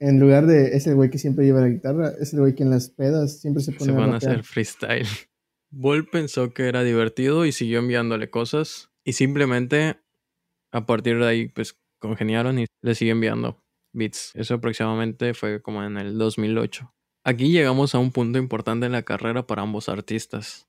En 0.00 0.20
lugar 0.20 0.46
de 0.46 0.76
ese 0.76 0.94
güey 0.94 1.10
que 1.10 1.18
siempre 1.18 1.44
lleva 1.44 1.60
la 1.60 1.68
guitarra, 1.68 2.12
es 2.20 2.32
el 2.32 2.40
güey 2.40 2.54
que 2.54 2.62
en 2.62 2.70
las 2.70 2.88
pedas 2.88 3.40
siempre 3.40 3.62
se 3.62 3.72
pone 3.72 3.92
Se 3.92 3.98
van 3.98 4.12
a 4.12 4.16
hacer 4.16 4.42
freestyle. 4.42 5.06
Vol 5.70 6.08
pensó 6.08 6.54
que 6.54 6.68
era 6.68 6.82
divertido 6.82 7.44
y 7.44 7.52
siguió 7.52 7.80
enviándole 7.80 8.30
cosas. 8.30 8.90
Y 9.04 9.12
simplemente 9.12 9.96
a 10.72 10.86
partir 10.86 11.18
de 11.18 11.26
ahí, 11.26 11.48
pues 11.48 11.78
congeniaron 11.98 12.58
y 12.58 12.66
le 12.82 12.94
sigue 12.94 13.12
enviando 13.12 13.62
beats. 13.92 14.32
Eso 14.34 14.54
aproximadamente 14.54 15.34
fue 15.34 15.62
como 15.62 15.82
en 15.82 15.96
el 15.96 16.18
2008. 16.18 16.92
Aquí 17.24 17.50
llegamos 17.50 17.94
a 17.94 17.98
un 17.98 18.12
punto 18.12 18.38
importante 18.38 18.86
en 18.86 18.92
la 18.92 19.02
carrera 19.02 19.46
para 19.46 19.62
ambos 19.62 19.88
artistas. 19.88 20.68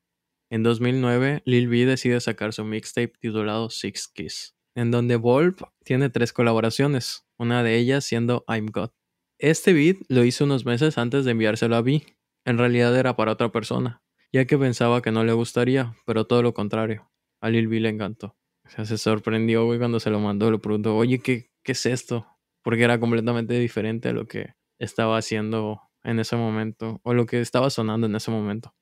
En 0.50 0.64
2009, 0.64 1.44
Lil 1.46 1.68
B 1.68 1.86
decide 1.86 2.20
sacar 2.22 2.54
su 2.54 2.64
mixtape 2.64 3.14
titulado 3.20 3.70
Six 3.70 4.08
Kiss, 4.08 4.56
en 4.76 4.92
donde 4.92 5.18
Volp 5.18 5.62
tiene 5.84 6.10
tres 6.10 6.32
colaboraciones, 6.32 7.28
una 7.38 7.64
de 7.64 7.76
ellas 7.76 8.06
siendo 8.06 8.46
I'm 8.48 8.68
God. 8.68 8.92
Este 9.40 9.74
beat 9.74 9.98
lo 10.10 10.24
hizo 10.24 10.46
unos 10.46 10.66
meses 10.66 10.98
antes 10.98 11.26
de 11.26 11.32
enviárselo 11.32 11.76
a 11.76 11.82
B. 11.82 12.04
En 12.46 12.58
realidad 12.58 12.98
era 12.98 13.16
para 13.16 13.34
otra 13.34 13.52
persona, 13.52 14.02
ya 14.32 14.46
que 14.46 14.58
pensaba 14.58 15.02
que 15.02 15.12
no 15.12 15.24
le 15.24 15.34
gustaría, 15.34 15.96
pero 16.06 16.26
todo 16.26 16.42
lo 16.42 16.54
contrario. 16.54 17.12
A 17.42 17.50
Lil 17.50 17.68
B 17.68 17.80
le 17.80 17.90
encantó. 17.90 18.36
O 18.66 18.70
sea, 18.70 18.86
se 18.86 18.98
sorprendió, 18.98 19.66
güey, 19.66 19.80
cuando 19.80 20.00
se 20.00 20.10
lo 20.10 20.20
mandó. 20.20 20.52
Le 20.52 20.60
preguntó, 20.60 20.96
oye, 20.96 21.20
¿qué, 21.20 21.52
¿qué 21.64 21.74
es 21.74 21.86
esto? 21.86 22.28
Porque 22.64 22.84
era 22.84 23.00
completamente 23.00 23.58
diferente 23.60 24.10
a 24.10 24.14
lo 24.14 24.28
que 24.28 24.56
estaba 24.80 25.18
haciendo 25.18 25.82
en 26.04 26.20
ese 26.20 26.36
momento, 26.36 27.00
o 27.04 27.14
lo 27.14 27.26
que 27.26 27.42
estaba 27.42 27.70
sonando 27.70 28.08
en 28.08 28.16
ese 28.16 28.32
momento. 28.32 28.74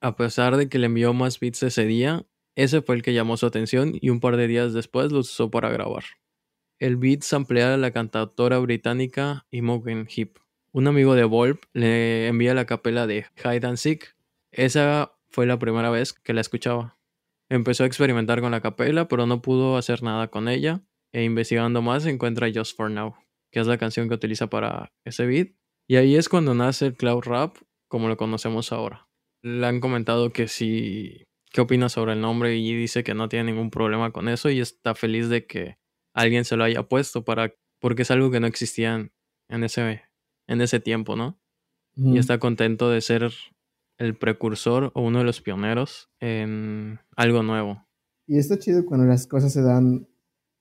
A 0.00 0.16
pesar 0.16 0.56
de 0.56 0.68
que 0.68 0.78
le 0.78 0.86
envió 0.86 1.12
más 1.14 1.40
beats 1.40 1.62
ese 1.62 1.84
día, 1.86 2.26
Ese 2.56 2.82
fue 2.82 2.96
el 2.96 3.02
que 3.02 3.14
llamó 3.14 3.36
su 3.36 3.46
atención 3.46 3.92
y 4.00 4.10
un 4.10 4.18
par 4.20 4.36
de 4.36 4.48
días 4.48 4.72
después 4.74 5.12
lo 5.12 5.20
usó 5.20 5.50
para 5.50 5.70
grabar. 5.70 6.04
El 6.78 6.96
beat 6.96 7.22
samplea 7.22 7.74
a 7.74 7.76
la 7.76 7.90
cantautora 7.90 8.58
británica 8.58 9.46
Imogen 9.50 10.06
Heap. 10.06 10.38
Un 10.70 10.86
amigo 10.86 11.16
de 11.16 11.24
Volp 11.24 11.64
le 11.72 12.28
envía 12.28 12.54
la 12.54 12.66
capela 12.66 13.08
de 13.08 13.26
Hide 13.36 13.66
and 13.66 13.78
Seek. 13.78 14.14
Esa 14.52 15.12
fue 15.28 15.46
la 15.46 15.58
primera 15.58 15.90
vez 15.90 16.12
que 16.12 16.32
la 16.32 16.40
escuchaba. 16.40 16.96
Empezó 17.48 17.82
a 17.82 17.86
experimentar 17.88 18.40
con 18.40 18.52
la 18.52 18.60
capela, 18.60 19.08
pero 19.08 19.26
no 19.26 19.42
pudo 19.42 19.76
hacer 19.76 20.04
nada 20.04 20.28
con 20.28 20.46
ella. 20.46 20.80
E 21.10 21.24
investigando 21.24 21.82
más 21.82 22.06
encuentra 22.06 22.48
Just 22.54 22.76
for 22.76 22.92
Now, 22.92 23.16
que 23.50 23.58
es 23.58 23.66
la 23.66 23.78
canción 23.78 24.08
que 24.08 24.14
utiliza 24.14 24.48
para 24.48 24.92
ese 25.04 25.26
beat. 25.26 25.48
Y 25.88 25.96
ahí 25.96 26.14
es 26.14 26.28
cuando 26.28 26.54
nace 26.54 26.86
el 26.86 26.96
cloud 26.96 27.24
rap 27.24 27.56
como 27.88 28.06
lo 28.06 28.16
conocemos 28.16 28.70
ahora. 28.70 29.08
Le 29.42 29.66
han 29.66 29.80
comentado 29.80 30.32
que 30.32 30.46
si 30.46 31.24
qué 31.50 31.60
opina 31.60 31.88
sobre 31.88 32.12
el 32.12 32.20
nombre 32.20 32.56
y 32.56 32.74
dice 32.74 33.02
que 33.02 33.14
no 33.14 33.28
tiene 33.28 33.50
ningún 33.50 33.70
problema 33.70 34.12
con 34.12 34.28
eso 34.28 34.48
y 34.48 34.60
está 34.60 34.94
feliz 34.94 35.28
de 35.28 35.46
que 35.46 35.78
alguien 36.18 36.44
se 36.44 36.56
lo 36.56 36.64
haya 36.64 36.82
puesto 36.82 37.24
para 37.24 37.54
porque 37.80 38.02
es 38.02 38.10
algo 38.10 38.30
que 38.30 38.40
no 38.40 38.46
existía 38.46 39.10
en, 39.48 39.64
ese 39.64 40.02
en 40.48 40.60
ese 40.60 40.80
tiempo, 40.80 41.16
¿no? 41.16 41.38
Y 41.96 42.18
está 42.18 42.38
contento 42.38 42.90
de 42.90 43.00
ser 43.00 43.28
el 43.98 44.16
precursor 44.16 44.92
o 44.94 45.02
uno 45.02 45.18
de 45.18 45.24
los 45.24 45.40
pioneros 45.40 46.10
en 46.20 47.00
algo 47.16 47.42
nuevo. 47.42 47.84
Y 48.28 48.38
está 48.38 48.56
chido 48.56 48.86
cuando 48.86 49.04
las 49.04 49.26
cosas 49.26 49.52
se 49.52 49.62
dan 49.62 50.06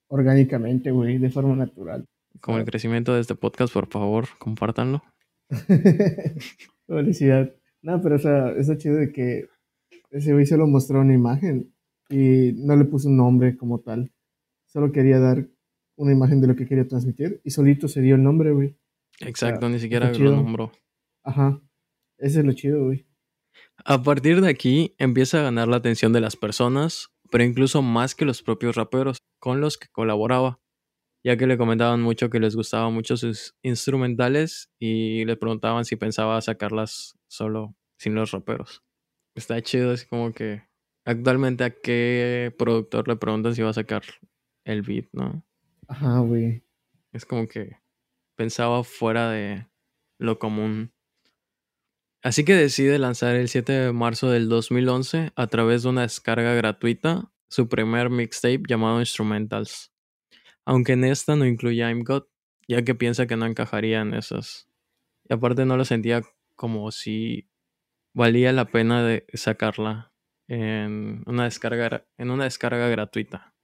orgánicamente, 0.08 0.90
güey, 0.90 1.20
de 1.20 1.30
forma 1.30 1.56
natural. 1.56 2.06
Como 2.42 2.58
el 2.58 2.66
crecimiento 2.66 3.14
de 3.14 3.22
este 3.22 3.36
podcast, 3.36 3.72
por 3.72 3.88
favor, 3.88 4.26
compártanlo. 4.40 5.04
Felicidad. 6.88 7.54
No, 7.84 8.02
pero 8.02 8.16
o 8.16 8.20
sea, 8.20 8.52
está 8.54 8.76
chido 8.78 8.96
de 8.96 9.12
que 9.12 9.48
ese 10.10 10.34
güey 10.34 10.48
solo 10.48 10.66
mostró 10.66 11.02
una 11.02 11.14
imagen 11.14 11.72
y 12.10 12.54
no 12.56 12.76
le 12.76 12.86
puso 12.86 13.10
un 13.10 13.18
nombre 13.18 13.58
como 13.58 13.80
tal. 13.80 14.12
Solo 14.68 14.92
quería 14.92 15.20
dar 15.20 15.48
una 15.98 16.12
imagen 16.12 16.42
de 16.42 16.48
lo 16.48 16.56
que 16.56 16.68
quería 16.68 16.88
transmitir 16.88 17.42
y 17.44 17.52
solito 17.52 17.88
se 17.88 18.02
dio 18.02 18.16
el 18.16 18.24
nombre, 18.24 18.52
güey. 18.52 18.78
Exacto, 19.20 19.68
ni 19.70 19.80
siquiera 19.80 20.12
lo 20.12 20.36
nombró. 20.36 20.72
Ajá. 21.24 21.62
Ese 22.18 22.40
es 22.40 22.46
lo 22.46 22.54
chido, 22.54 22.86
güey. 22.86 23.08
A 23.86 24.04
partir 24.04 24.42
de 24.42 24.50
aquí 24.50 24.96
empieza 24.98 25.40
a 25.40 25.44
ganar 25.44 25.68
la 25.68 25.78
atención 25.78 26.14
de 26.14 26.22
las 26.22 26.36
personas, 26.36 27.10
pero 27.32 27.44
incluso 27.44 27.82
más 27.82 28.16
que 28.16 28.26
los 28.26 28.44
propios 28.44 28.76
raperos 28.76 29.18
con 29.40 29.62
los 29.62 29.78
que 29.78 29.88
colaboraba, 29.92 30.60
ya 31.24 31.38
que 31.38 31.48
le 31.48 31.58
comentaban 31.58 32.02
mucho 32.02 32.30
que 32.30 32.40
les 32.40 32.56
gustaban 32.56 32.94
mucho 32.94 33.18
sus 33.18 33.56
instrumentales 33.64 34.70
y 34.80 35.26
le 35.26 35.38
preguntaban 35.38 35.86
si 35.86 35.96
pensaba 35.96 36.40
sacarlas 36.42 37.18
solo 37.28 37.76
sin 37.98 38.16
los 38.16 38.32
raperos. 38.32 38.84
Está 39.36 39.62
chido, 39.62 39.94
es 39.94 40.06
como 40.06 40.34
que 40.34 40.64
actualmente 41.06 41.64
a 41.64 41.72
qué 41.72 42.54
productor 42.58 43.08
le 43.08 43.16
preguntan 43.16 43.56
si 43.56 43.62
va 43.62 43.70
a 43.70 43.74
sacar 43.74 44.04
el 44.68 44.82
beat, 44.82 45.08
¿no? 45.14 45.44
Ajá, 45.88 46.20
güey. 46.20 46.64
Es 47.14 47.26
como 47.26 47.48
que 47.48 47.78
pensaba 48.36 48.84
fuera 48.84 49.32
de 49.32 49.68
lo 50.20 50.38
común. 50.38 50.94
Así 52.22 52.44
que 52.44 52.54
decide 52.54 53.00
lanzar 53.00 53.36
el 53.36 53.48
7 53.48 53.72
de 53.72 53.94
marzo 53.94 54.30
del 54.30 54.50
2011 54.50 55.32
a 55.36 55.48
través 55.48 55.84
de 55.84 55.90
una 55.90 56.02
descarga 56.02 56.54
gratuita 56.54 57.32
su 57.50 57.70
primer 57.70 58.10
mixtape 58.10 58.64
llamado 58.68 59.00
Instrumentals. 59.00 59.94
Aunque 60.66 60.94
en 60.94 61.06
esta 61.06 61.36
no 61.36 61.46
incluye 61.46 61.82
I'm 61.82 62.04
God, 62.04 62.24
ya 62.68 62.84
que 62.84 62.96
piensa 62.96 63.26
que 63.28 63.38
no 63.38 63.46
encajaría 63.46 64.02
en 64.02 64.14
esas. 64.14 64.70
Y 65.30 65.34
aparte 65.34 65.66
no 65.66 65.78
lo 65.78 65.86
sentía 65.86 66.22
como 66.56 66.92
si 66.92 67.50
valía 68.14 68.52
la 68.52 68.66
pena 68.66 69.04
de 69.04 69.26
sacarla 69.34 70.12
en 70.50 71.24
una 71.26 71.46
descarga, 71.46 72.06
en 72.18 72.32
una 72.32 72.44
descarga 72.46 72.90
gratuita. 72.90 73.57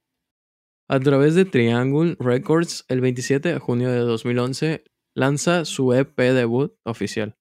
A 0.88 1.00
través 1.00 1.34
de 1.34 1.44
Triangle 1.44 2.16
Records, 2.20 2.84
el 2.88 3.00
27 3.00 3.52
de 3.54 3.58
junio 3.58 3.90
de 3.90 3.98
2011, 4.00 4.84
lanza 5.14 5.64
su 5.64 5.92
EP 5.94 6.14
debut 6.32 6.74
oficial, 6.84 7.36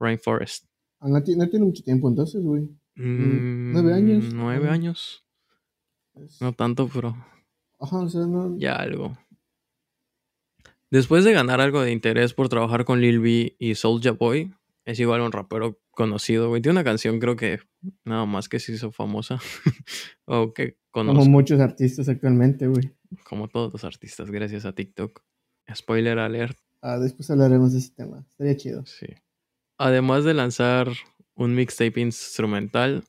Rainforest. 0.00 0.66
Ah, 1.00 1.08
no, 1.08 1.22
ti- 1.22 1.36
no 1.36 1.48
tiene 1.48 1.66
mucho 1.66 1.82
tiempo 1.82 2.08
entonces, 2.08 2.42
güey. 2.42 2.62
Mm, 2.94 3.72
nueve 3.74 3.92
años. 3.92 4.32
Nueve 4.32 4.68
años. 4.70 5.24
Es- 6.14 6.40
No 6.40 6.54
tanto, 6.54 6.88
pero 6.92 7.14
Ajá, 7.78 7.98
o 7.98 8.08
sea, 8.08 8.22
no. 8.26 8.56
ya 8.58 8.74
algo. 8.76 9.18
Después 10.90 11.24
de 11.24 11.32
ganar 11.32 11.60
algo 11.60 11.82
de 11.82 11.92
interés 11.92 12.32
por 12.32 12.48
trabajar 12.48 12.84
con 12.86 13.00
Lil 13.00 13.20
B 13.20 13.56
y 13.58 13.74
Soulja 13.74 14.12
Boy, 14.12 14.54
es 14.86 14.98
igual 15.00 15.20
un 15.20 15.32
rapero 15.32 15.78
conocido, 15.96 16.48
güey. 16.50 16.62
Tiene 16.62 16.74
una 16.74 16.84
canción, 16.84 17.18
creo 17.18 17.34
que 17.34 17.58
nada 18.04 18.24
más 18.26 18.48
que 18.48 18.60
se 18.60 18.72
hizo 18.72 18.92
famosa. 18.92 19.40
o 20.26 20.54
que 20.54 20.78
Como 20.92 21.10
conozco, 21.12 21.30
muchos 21.30 21.58
artistas 21.58 22.08
actualmente, 22.08 22.68
güey. 22.68 22.92
como 23.24 23.48
todos 23.48 23.72
los 23.72 23.82
artistas, 23.82 24.30
gracias 24.30 24.64
a 24.64 24.72
TikTok. 24.72 25.22
Spoiler 25.74 26.20
alert. 26.20 26.56
Ah, 26.80 26.98
después 26.98 27.28
hablaremos 27.30 27.72
de 27.72 27.80
ese 27.80 27.92
tema. 27.92 28.24
Estaría 28.30 28.56
chido. 28.56 28.86
Sí. 28.86 29.06
Además 29.78 30.24
de 30.24 30.34
lanzar 30.34 30.88
un 31.34 31.54
mixtape 31.54 32.00
instrumental, 32.00 33.02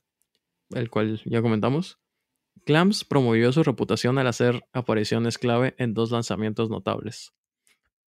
el 0.70 0.90
cual 0.90 1.20
ya 1.24 1.40
comentamos, 1.40 2.00
Clams 2.64 3.04
promovió 3.04 3.52
su 3.52 3.62
reputación 3.62 4.18
al 4.18 4.26
hacer 4.26 4.64
apariciones 4.72 5.38
clave 5.38 5.74
en 5.78 5.94
dos 5.94 6.10
lanzamientos 6.10 6.68
notables. 6.68 7.32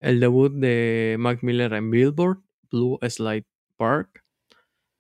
El 0.00 0.18
debut 0.18 0.52
de 0.52 1.16
Mac 1.18 1.42
Miller 1.42 1.72
en 1.74 1.90
Billboard, 1.90 2.40
Blue 2.70 2.98
Slide 3.08 3.46
Park, 3.76 4.24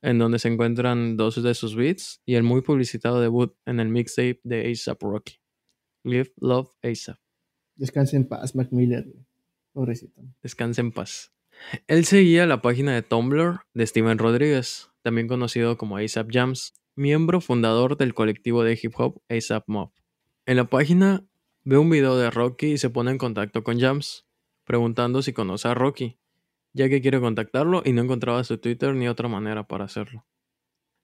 en 0.02 0.18
donde 0.18 0.38
se 0.38 0.48
encuentran 0.48 1.16
dos 1.16 1.42
de 1.42 1.54
sus 1.54 1.76
beats, 1.76 2.22
y 2.24 2.34
el 2.34 2.42
muy 2.42 2.62
publicitado 2.62 3.20
debut 3.20 3.54
en 3.66 3.80
el 3.80 3.88
mixtape 3.88 4.40
de 4.44 4.70
ASAP 4.70 5.02
Rocky, 5.02 5.40
Live 6.04 6.32
Love 6.36 6.70
ASAP. 6.82 7.18
Descanse 7.76 8.16
en 8.16 8.28
paz, 8.28 8.54
Mac 8.54 8.68
Miller. 8.72 9.06
Pobrecito. 9.72 10.22
Descanse 10.42 10.80
en 10.80 10.92
paz. 10.92 11.32
Él 11.86 12.04
seguía 12.04 12.46
la 12.46 12.62
página 12.62 12.94
de 12.94 13.02
Tumblr 13.02 13.60
de 13.74 13.86
Steven 13.86 14.18
Rodríguez, 14.18 14.90
también 15.02 15.28
conocido 15.28 15.76
como 15.76 15.96
ASAP 15.96 16.28
Jams, 16.30 16.74
miembro 16.94 17.40
fundador 17.40 17.96
del 17.96 18.14
colectivo 18.14 18.62
de 18.64 18.78
hip 18.80 18.92
hop 18.96 19.22
ASAP 19.28 19.64
Mob. 19.66 19.92
En 20.46 20.56
la 20.56 20.64
página 20.64 21.26
ve 21.64 21.78
un 21.78 21.90
video 21.90 22.16
de 22.16 22.30
Rocky 22.30 22.72
y 22.72 22.78
se 22.78 22.90
pone 22.90 23.10
en 23.10 23.18
contacto 23.18 23.62
con 23.62 23.78
Jams, 23.78 24.26
preguntando 24.64 25.22
si 25.22 25.32
conoce 25.32 25.68
a 25.68 25.74
Rocky, 25.74 26.19
ya 26.72 26.88
que 26.88 27.00
quiere 27.00 27.20
contactarlo 27.20 27.82
y 27.84 27.92
no 27.92 28.02
encontraba 28.02 28.44
su 28.44 28.58
Twitter 28.58 28.94
ni 28.94 29.08
otra 29.08 29.28
manera 29.28 29.66
para 29.66 29.84
hacerlo. 29.84 30.26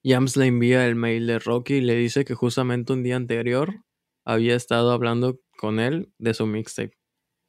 Jams 0.04 0.36
le 0.36 0.46
envía 0.46 0.86
el 0.86 0.94
mail 0.94 1.26
de 1.26 1.38
Rocky 1.38 1.74
y 1.74 1.80
le 1.80 1.96
dice 1.96 2.24
que 2.24 2.34
justamente 2.34 2.92
un 2.92 3.02
día 3.02 3.16
anterior 3.16 3.82
había 4.24 4.54
estado 4.54 4.92
hablando 4.92 5.40
con 5.58 5.80
él 5.80 6.12
de 6.18 6.34
su 6.34 6.46
mixtape. 6.46 6.96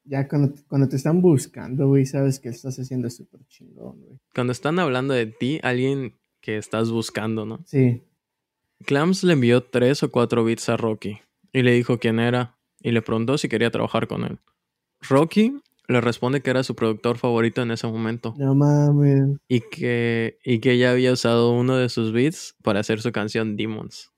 Ya 0.03 0.27
cuando, 0.27 0.53
cuando 0.67 0.87
te 0.87 0.95
están 0.95 1.21
buscando, 1.21 1.87
güey, 1.87 2.05
sabes 2.05 2.39
que 2.39 2.49
estás 2.49 2.79
haciendo 2.79 3.09
súper 3.09 3.45
chingón, 3.47 3.99
güey. 3.99 4.19
Cuando 4.33 4.53
están 4.53 4.79
hablando 4.79 5.13
de 5.13 5.25
ti, 5.27 5.59
alguien 5.63 6.17
que 6.41 6.57
estás 6.57 6.89
buscando, 6.89 7.45
¿no? 7.45 7.61
Sí. 7.65 8.03
Clams 8.85 9.23
le 9.23 9.33
envió 9.33 9.63
tres 9.63 10.03
o 10.03 10.11
cuatro 10.11 10.45
bits 10.45 10.69
a 10.69 10.77
Rocky 10.77 11.19
y 11.51 11.61
le 11.61 11.73
dijo 11.73 11.99
quién 11.99 12.19
era 12.19 12.57
y 12.79 12.91
le 12.91 13.01
preguntó 13.01 13.37
si 13.37 13.49
quería 13.49 13.71
trabajar 13.71 14.07
con 14.07 14.23
él. 14.23 14.39
Rocky 15.01 15.59
le 15.87 16.01
responde 16.01 16.41
que 16.41 16.49
era 16.49 16.63
su 16.63 16.75
productor 16.75 17.17
favorito 17.17 17.61
en 17.61 17.71
ese 17.71 17.87
momento 17.87 18.33
No 18.37 18.53
mames. 18.55 19.37
y 19.47 19.61
que, 19.61 20.37
y 20.43 20.59
que 20.59 20.73
ella 20.73 20.91
había 20.91 21.13
usado 21.13 21.51
uno 21.51 21.77
de 21.77 21.89
sus 21.89 22.11
beats 22.11 22.55
para 22.63 22.79
hacer 22.81 23.01
su 23.01 23.11
canción 23.11 23.55
Demons. 23.55 24.11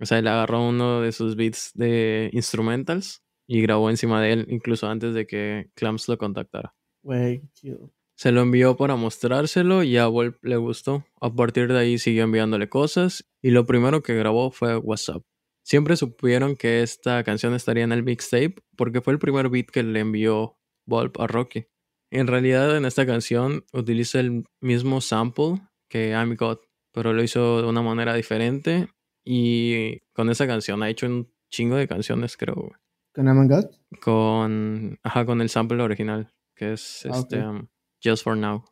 O 0.00 0.06
sea, 0.06 0.18
él 0.20 0.28
agarró 0.28 0.68
uno 0.68 1.00
de 1.00 1.10
sus 1.12 1.34
beats 1.34 1.72
de 1.74 2.30
instrumentals 2.32 3.22
y 3.48 3.62
grabó 3.62 3.90
encima 3.90 4.20
de 4.22 4.32
él 4.32 4.46
incluso 4.48 4.86
antes 4.88 5.14
de 5.14 5.26
que 5.26 5.70
Clams 5.74 6.06
lo 6.08 6.18
contactara. 6.18 6.74
Güey, 7.02 7.42
chido. 7.54 7.92
Se 8.14 8.32
lo 8.32 8.40
envió 8.42 8.76
para 8.76 8.96
mostrárselo 8.96 9.84
y 9.84 9.96
a 9.96 10.06
Volp 10.08 10.44
le 10.44 10.56
gustó. 10.56 11.04
A 11.20 11.32
partir 11.32 11.72
de 11.72 11.78
ahí 11.78 11.98
siguió 11.98 12.24
enviándole 12.24 12.68
cosas 12.68 13.24
y 13.42 13.50
lo 13.50 13.64
primero 13.64 14.02
que 14.02 14.14
grabó 14.14 14.50
fue 14.50 14.76
WhatsApp. 14.76 15.22
Siempre 15.62 15.96
supieron 15.96 16.56
que 16.56 16.82
esta 16.82 17.22
canción 17.24 17.54
estaría 17.54 17.84
en 17.84 17.92
el 17.92 18.02
mixtape 18.02 18.56
porque 18.76 19.00
fue 19.00 19.12
el 19.12 19.18
primer 19.18 19.48
beat 19.48 19.66
que 19.66 19.82
le 19.82 20.00
envió 20.00 20.57
Volp 20.88 21.20
a 21.20 21.26
Rocky. 21.26 21.66
En 22.10 22.26
realidad 22.26 22.76
en 22.76 22.86
esta 22.86 23.06
canción 23.06 23.64
utiliza 23.72 24.18
el 24.20 24.44
mismo 24.60 25.00
sample 25.00 25.60
que 25.88 26.10
I'm 26.10 26.34
God, 26.36 26.58
pero 26.92 27.12
lo 27.12 27.22
hizo 27.22 27.62
de 27.62 27.68
una 27.68 27.82
manera 27.82 28.14
diferente 28.14 28.88
y 29.24 30.00
con 30.14 30.30
esa 30.30 30.46
canción 30.46 30.82
ha 30.82 30.88
hecho 30.88 31.06
un 31.06 31.30
chingo 31.50 31.76
de 31.76 31.86
canciones 31.86 32.36
creo. 32.36 32.72
¿Con 33.14 33.28
Among 33.28 33.48
God? 33.48 33.66
Con, 34.00 34.98
ajá, 35.02 35.26
con 35.26 35.40
el 35.40 35.50
sample 35.50 35.82
original, 35.82 36.32
que 36.54 36.72
es 36.72 37.06
Ah, 37.06 37.18
este, 37.18 37.42
um, 37.44 37.66
Just 38.02 38.24
for 38.24 38.36
Now. 38.36 38.64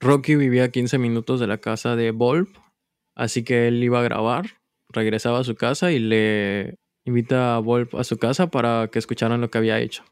Rocky 0.00 0.34
vivía 0.34 0.64
a 0.64 0.70
15 0.70 0.98
minutos 0.98 1.40
de 1.40 1.46
la 1.46 1.58
casa 1.58 1.96
de 1.96 2.10
Volp, 2.10 2.56
así 3.14 3.44
que 3.44 3.68
él 3.68 3.82
iba 3.82 4.00
a 4.00 4.02
grabar, 4.02 4.46
regresaba 4.88 5.40
a 5.40 5.44
su 5.44 5.54
casa 5.54 5.92
y 5.92 5.98
le 5.98 6.76
invita 7.04 7.56
a 7.56 7.58
Volp 7.60 7.94
a 7.94 8.04
su 8.04 8.18
casa 8.18 8.50
para 8.50 8.88
que 8.88 8.98
escucharan 8.98 9.40
lo 9.40 9.50
que 9.50 9.58
había 9.58 9.78
hecho. 9.78 10.04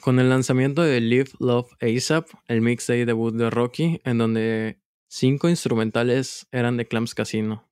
Con 0.00 0.20
el 0.20 0.28
lanzamiento 0.28 0.82
de 0.82 1.00
Live 1.00 1.30
Love 1.40 1.70
ASAP, 1.80 2.28
el 2.46 2.60
mixtape 2.60 3.06
debut 3.06 3.34
de 3.34 3.50
Rocky, 3.50 4.00
en 4.04 4.18
donde 4.18 4.80
cinco 5.08 5.48
instrumentales 5.48 6.46
eran 6.52 6.76
de 6.76 6.86
Clams 6.86 7.14
Casino, 7.14 7.68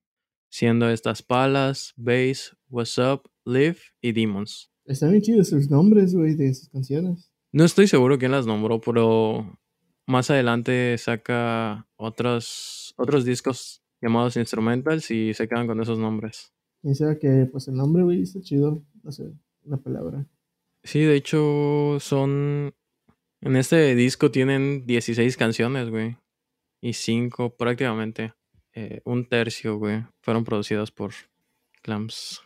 siendo 0.48 0.88
estas 0.88 1.22
Palas, 1.22 1.92
Bass, 1.96 2.56
What's 2.68 2.98
Up, 2.98 3.30
Live 3.44 3.78
y 4.00 4.12
Demons. 4.12 4.72
Están 4.86 5.10
bien 5.10 5.22
chidos 5.22 5.48
sus 5.48 5.70
nombres, 5.70 6.14
güey, 6.14 6.34
de 6.34 6.54
sus 6.54 6.68
canciones. 6.68 7.30
No 7.52 7.64
estoy 7.64 7.86
seguro 7.86 8.18
quién 8.18 8.32
las 8.32 8.46
nombró, 8.46 8.80
pero 8.80 9.58
más 10.06 10.30
adelante 10.30 10.96
saca 10.98 11.86
otros, 11.96 12.94
otros 12.96 13.24
discos 13.24 13.82
llamados 14.00 14.36
instrumentals 14.36 15.10
y 15.10 15.34
se 15.34 15.48
quedan 15.48 15.66
con 15.66 15.80
esos 15.80 15.98
nombres. 15.98 16.52
Y 16.82 16.94
sea 16.94 17.18
que, 17.18 17.48
pues, 17.50 17.68
el 17.68 17.74
nombre, 17.74 18.02
güey, 18.02 18.22
está 18.22 18.40
chido. 18.40 18.84
No 19.02 19.12
sé, 19.12 19.32
una 19.64 19.76
palabra. 19.76 20.26
Sí, 20.86 21.00
de 21.00 21.16
hecho 21.16 21.98
son... 21.98 22.72
En 23.40 23.56
este 23.56 23.94
disco 23.96 24.30
tienen 24.30 24.86
16 24.86 25.36
canciones, 25.36 25.90
güey. 25.90 26.16
Y 26.80 26.92
5 26.92 27.56
prácticamente. 27.56 28.34
eh, 28.72 29.00
un 29.04 29.24
tercio, 29.26 29.78
güey. 29.78 30.04
Fueron 30.22 30.44
producidas 30.44 30.90
por 30.92 31.12
Clams. 31.82 32.40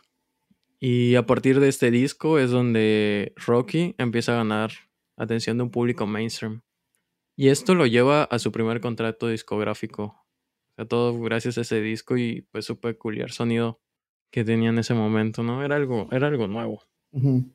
Y 0.79 1.13
a 1.15 1.25
partir 1.27 1.59
de 1.59 1.67
este 1.67 1.91
disco 1.91 2.39
es 2.39 2.49
donde 2.49 3.33
Rocky 3.35 3.93
empieza 3.99 4.33
a 4.33 4.37
ganar 4.37 4.71
atención 5.17 5.57
de 5.57 5.63
un 5.63 5.69
público 5.69 6.07
mainstream. 6.07 6.61
Y 7.37 7.49
esto 7.49 7.75
lo 7.75 7.85
lleva 7.85 8.23
a 8.23 8.39
su 8.39 8.51
primer 8.51 8.81
contrato 8.81 9.27
discográfico. 9.27 10.03
O 10.03 10.73
sea, 10.77 10.85
todo 10.87 11.19
gracias 11.21 11.59
a 11.59 11.61
ese 11.61 11.79
disco 11.81 12.17
y 12.17 12.47
pues 12.51 12.65
su 12.65 12.79
peculiar 12.79 13.31
sonido 13.31 13.79
que 14.31 14.43
tenía 14.43 14.69
en 14.69 14.79
ese 14.79 14.95
momento, 14.95 15.43
¿no? 15.43 15.63
Era 15.63 15.75
algo, 15.75 16.07
era 16.11 16.27
algo 16.27 16.47
nuevo. 16.47 16.81
Ujú. 17.11 17.45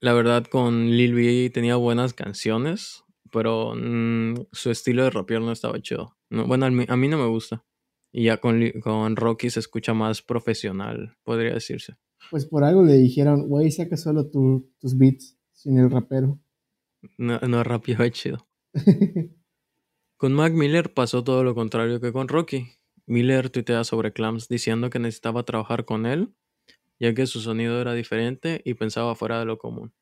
La 0.00 0.12
verdad, 0.12 0.44
con 0.44 0.90
Lil 0.90 1.14
B 1.14 1.50
tenía 1.52 1.76
buenas 1.76 2.12
canciones, 2.14 3.02
pero 3.32 3.74
mm, 3.74 4.46
su 4.52 4.70
estilo 4.70 5.04
de 5.04 5.10
rapear 5.10 5.40
no 5.42 5.52
estaba 5.52 5.80
chido. 5.80 6.16
No, 6.30 6.46
bueno, 6.46 6.66
a 6.66 6.70
mí, 6.70 6.84
a 6.88 6.96
mí 6.96 7.08
no 7.08 7.18
me 7.18 7.26
gusta. 7.26 7.64
Y 8.12 8.24
ya 8.24 8.38
con, 8.38 8.62
con 8.82 9.16
Rocky 9.16 9.50
se 9.50 9.60
escucha 9.60 9.94
más 9.94 10.22
profesional, 10.22 11.16
podría 11.24 11.54
decirse. 11.54 11.96
Pues 12.30 12.46
por 12.46 12.64
algo 12.64 12.82
le 12.82 12.94
dijeron, 12.94 13.48
güey, 13.48 13.70
saca 13.70 13.96
solo 13.96 14.28
tu- 14.30 14.70
tus 14.80 14.96
beats 14.96 15.38
sin 15.52 15.78
el 15.78 15.90
rapero. 15.90 16.40
No, 17.18 17.38
no 17.40 17.62
rapeaba 17.62 18.10
chido. 18.10 18.46
Con 20.18 20.32
Mac 20.32 20.52
Miller 20.54 20.94
pasó 20.94 21.22
todo 21.24 21.44
lo 21.44 21.54
contrario 21.54 22.00
que 22.00 22.10
con 22.12 22.28
Rocky. 22.28 22.68
Miller 23.06 23.50
tuitea 23.50 23.84
sobre 23.84 24.12
Clams 24.12 24.48
diciendo 24.48 24.88
que 24.88 24.98
necesitaba 24.98 25.44
trabajar 25.44 25.84
con 25.84 26.06
él, 26.06 26.34
ya 26.98 27.14
que 27.14 27.26
su 27.26 27.40
sonido 27.40 27.80
era 27.80 27.94
diferente 27.94 28.62
y 28.64 28.74
pensaba 28.74 29.14
fuera 29.14 29.38
de 29.38 29.44
lo 29.44 29.58
común. 29.58 29.92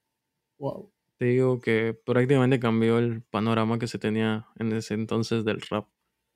wow. 0.59 0.91
Te 1.19 1.27
digo 1.27 1.61
que 1.61 1.95
prácticamente 1.95 2.59
cambió 2.59 2.99
el 2.99 3.23
panorama 3.23 3.79
que 3.79 3.87
se 3.87 3.99
tenía 3.99 4.49
en 4.57 4.73
ese 4.73 4.95
entonces 4.95 5.45
del 5.45 5.61
rap, 5.61 5.89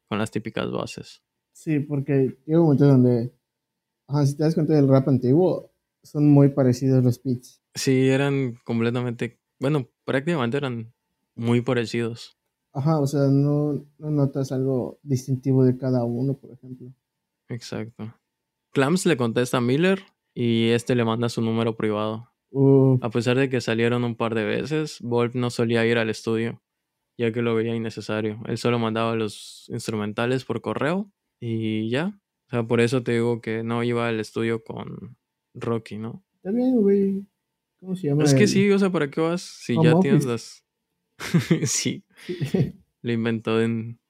con 0.09 0.19
las 0.19 0.31
típicas 0.31 0.71
bases. 0.71 1.23
Sí, 1.53 1.81
porque 1.81 2.38
llega 2.47 2.61
un 2.61 2.67
momento 2.67 2.87
donde, 2.87 3.35
ajá, 4.07 4.25
si 4.25 4.37
te 4.37 4.45
das 4.45 4.55
cuenta 4.55 4.75
del 4.75 4.88
rap 4.88 5.09
antiguo, 5.09 5.73
son 6.05 6.29
muy 6.29 6.50
parecidos 6.50 7.03
los 7.03 7.21
beats. 7.23 7.61
Sí, 7.75 8.09
eran 8.09 8.55
completamente, 8.65 9.41
bueno, 9.59 9.88
prácticamente 10.05 10.57
eran 10.57 10.95
muy 11.35 11.61
parecidos. 11.61 12.38
Ajá, 12.73 13.00
o 13.00 13.07
sea, 13.07 13.23
no, 13.23 13.85
no 13.99 14.11
notas 14.11 14.53
algo 14.53 15.00
distintivo 15.03 15.65
de 15.65 15.77
cada 15.77 16.05
uno, 16.05 16.35
por 16.35 16.53
ejemplo. 16.53 16.93
Exacto. 17.49 18.15
Clams 18.73 19.07
le 19.07 19.17
contesta 19.17 19.57
a 19.57 19.61
Miller 19.61 20.00
y 20.35 20.68
este 20.68 20.94
le 20.94 21.04
manda 21.04 21.28
su 21.28 21.42
número 21.42 21.76
privado. 21.76 22.30
Uh, 22.50 22.99
A 23.02 23.11
pesar 23.11 23.37
de 23.37 23.49
que 23.49 23.61
salieron 23.61 24.04
un 24.04 24.16
par 24.16 24.35
de 24.35 24.44
veces, 24.44 25.00
Wolf 25.00 25.35
no 25.35 25.50
solía 25.50 25.85
ir 25.87 25.99
al 25.99 26.11
estudio, 26.11 26.62
ya 27.18 27.32
que 27.32 27.42
lo 27.42 27.54
veía 27.54 27.75
innecesario. 27.75 28.40
Él 28.47 28.58
solo 28.58 28.78
mandaba 28.78 29.14
los 29.16 29.66
instrumentales 29.68 30.44
por 30.44 30.61
correo 30.61 31.11
y 31.40 31.90
ya. 31.90 32.18
O 32.47 32.50
sea, 32.50 32.62
por 32.62 32.80
eso 32.80 33.02
te 33.02 33.12
digo 33.12 33.40
que 33.40 33.62
no 33.62 33.85
iba 33.85 34.08
al 34.08 34.20
estudio 34.20 34.64
con 34.64 35.16
Rocky, 35.54 35.99
¿no? 35.99 36.25
está 36.37 36.50
bien, 36.50 36.80
güey. 36.80 37.26
¿Cómo 37.80 37.94
se 37.94 38.08
llama? 38.08 38.25
Es 38.25 38.35
que 38.35 38.47
sí, 38.47 38.70
o 38.70 38.78
sea, 38.78 38.90
¿para 38.90 39.11
qué 39.11 39.20
vas 39.20 39.42
si 39.42 39.76
Home 39.76 39.90
ya 39.90 40.00
tienes 40.00 40.25
las... 40.25 40.64
sí, 41.64 42.05
lo 43.03 43.12
inventó 43.12 43.61
en 43.61 44.00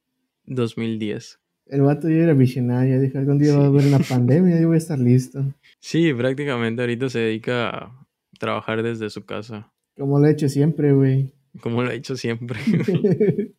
2010. 0.45 1.41
El 1.69 1.83
vato 1.83 2.09
ya 2.09 2.17
era 2.17 2.33
visionario, 2.35 3.01
dijo, 3.01 3.19
algún 3.19 3.39
día 3.39 3.57
va 3.57 3.65
a 3.65 3.67
haber 3.67 3.87
una 3.87 3.99
pandemia, 3.99 4.61
yo 4.61 4.69
voy 4.69 4.77
a 4.77 4.79
estar 4.79 4.99
listo. 4.99 5.45
Sí, 5.81 6.13
prácticamente 6.15 6.81
ahorita 6.83 7.09
se 7.11 7.19
dedica 7.21 7.69
a 7.69 8.07
trabajar 8.39 8.83
desde 8.83 9.11
su 9.11 9.25
casa, 9.27 9.73
Como 9.97 10.19
lo 10.19 10.27
he 10.27 10.31
hecho 10.33 10.49
siempre, 10.49 10.93
güey. 10.93 11.33
como 11.61 11.83
lo 11.83 11.91
ha 11.91 11.95
hecho 11.95 12.17
siempre. 12.17 12.59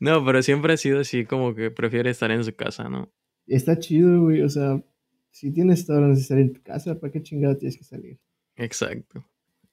no, 0.00 0.24
pero 0.24 0.42
siempre 0.42 0.74
ha 0.74 0.76
sido 0.76 1.00
así 1.00 1.24
como 1.24 1.54
que 1.54 1.70
prefiere 1.70 2.10
estar 2.10 2.30
en 2.30 2.44
su 2.44 2.54
casa, 2.54 2.88
¿no? 2.88 3.10
Está 3.46 3.78
chido, 3.78 4.22
güey. 4.22 4.42
O 4.42 4.48
sea, 4.48 4.82
si 5.30 5.52
tienes 5.52 5.86
todo 5.86 6.00
lo 6.00 6.08
necesario 6.08 6.44
en 6.44 6.52
tu 6.52 6.62
casa, 6.62 6.98
¿para 6.98 7.12
qué 7.12 7.22
chingado 7.22 7.56
tienes 7.56 7.76
que 7.76 7.84
salir? 7.84 8.18
Exacto. 8.56 9.24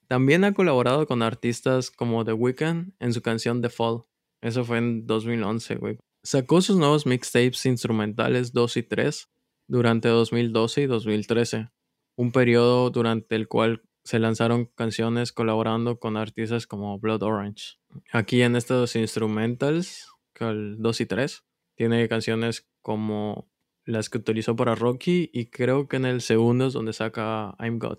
También 0.08 0.42
ha 0.44 0.52
colaborado 0.52 1.06
con 1.06 1.22
artistas 1.22 1.90
como 1.90 2.24
The 2.24 2.32
Weeknd 2.32 2.92
en 2.98 3.12
su 3.12 3.22
canción 3.22 3.62
The 3.62 3.68
Fall. 3.68 4.02
Eso 4.40 4.64
fue 4.64 4.78
en 4.78 5.06
2011, 5.06 5.76
güey. 5.76 5.98
Sacó 6.22 6.60
sus 6.60 6.76
nuevos 6.76 7.06
mixtapes 7.06 7.64
instrumentales 7.66 8.52
2 8.52 8.76
y 8.76 8.82
3 8.82 9.30
durante 9.68 10.08
2012 10.08 10.82
y 10.82 10.86
2013, 10.86 11.70
un 12.16 12.32
periodo 12.32 12.90
durante 12.90 13.36
el 13.36 13.48
cual 13.48 13.82
se 14.04 14.18
lanzaron 14.18 14.66
canciones 14.74 15.32
colaborando 15.32 15.98
con 15.98 16.16
artistas 16.16 16.66
como 16.66 16.98
Blood 16.98 17.22
Orange. 17.22 17.78
Aquí 18.12 18.42
en 18.42 18.56
estos 18.56 18.96
instrumentals, 18.96 20.08
el 20.40 20.76
2 20.78 21.00
y 21.00 21.06
3, 21.06 21.44
tiene 21.74 22.08
canciones 22.08 22.68
como 22.82 23.50
las 23.84 24.10
que 24.10 24.18
utilizó 24.18 24.56
para 24.56 24.74
Rocky 24.74 25.30
y 25.32 25.46
creo 25.46 25.88
que 25.88 25.96
en 25.96 26.04
el 26.04 26.20
segundo 26.20 26.66
es 26.66 26.72
donde 26.72 26.92
saca 26.92 27.54
I'm 27.58 27.78
God. 27.78 27.98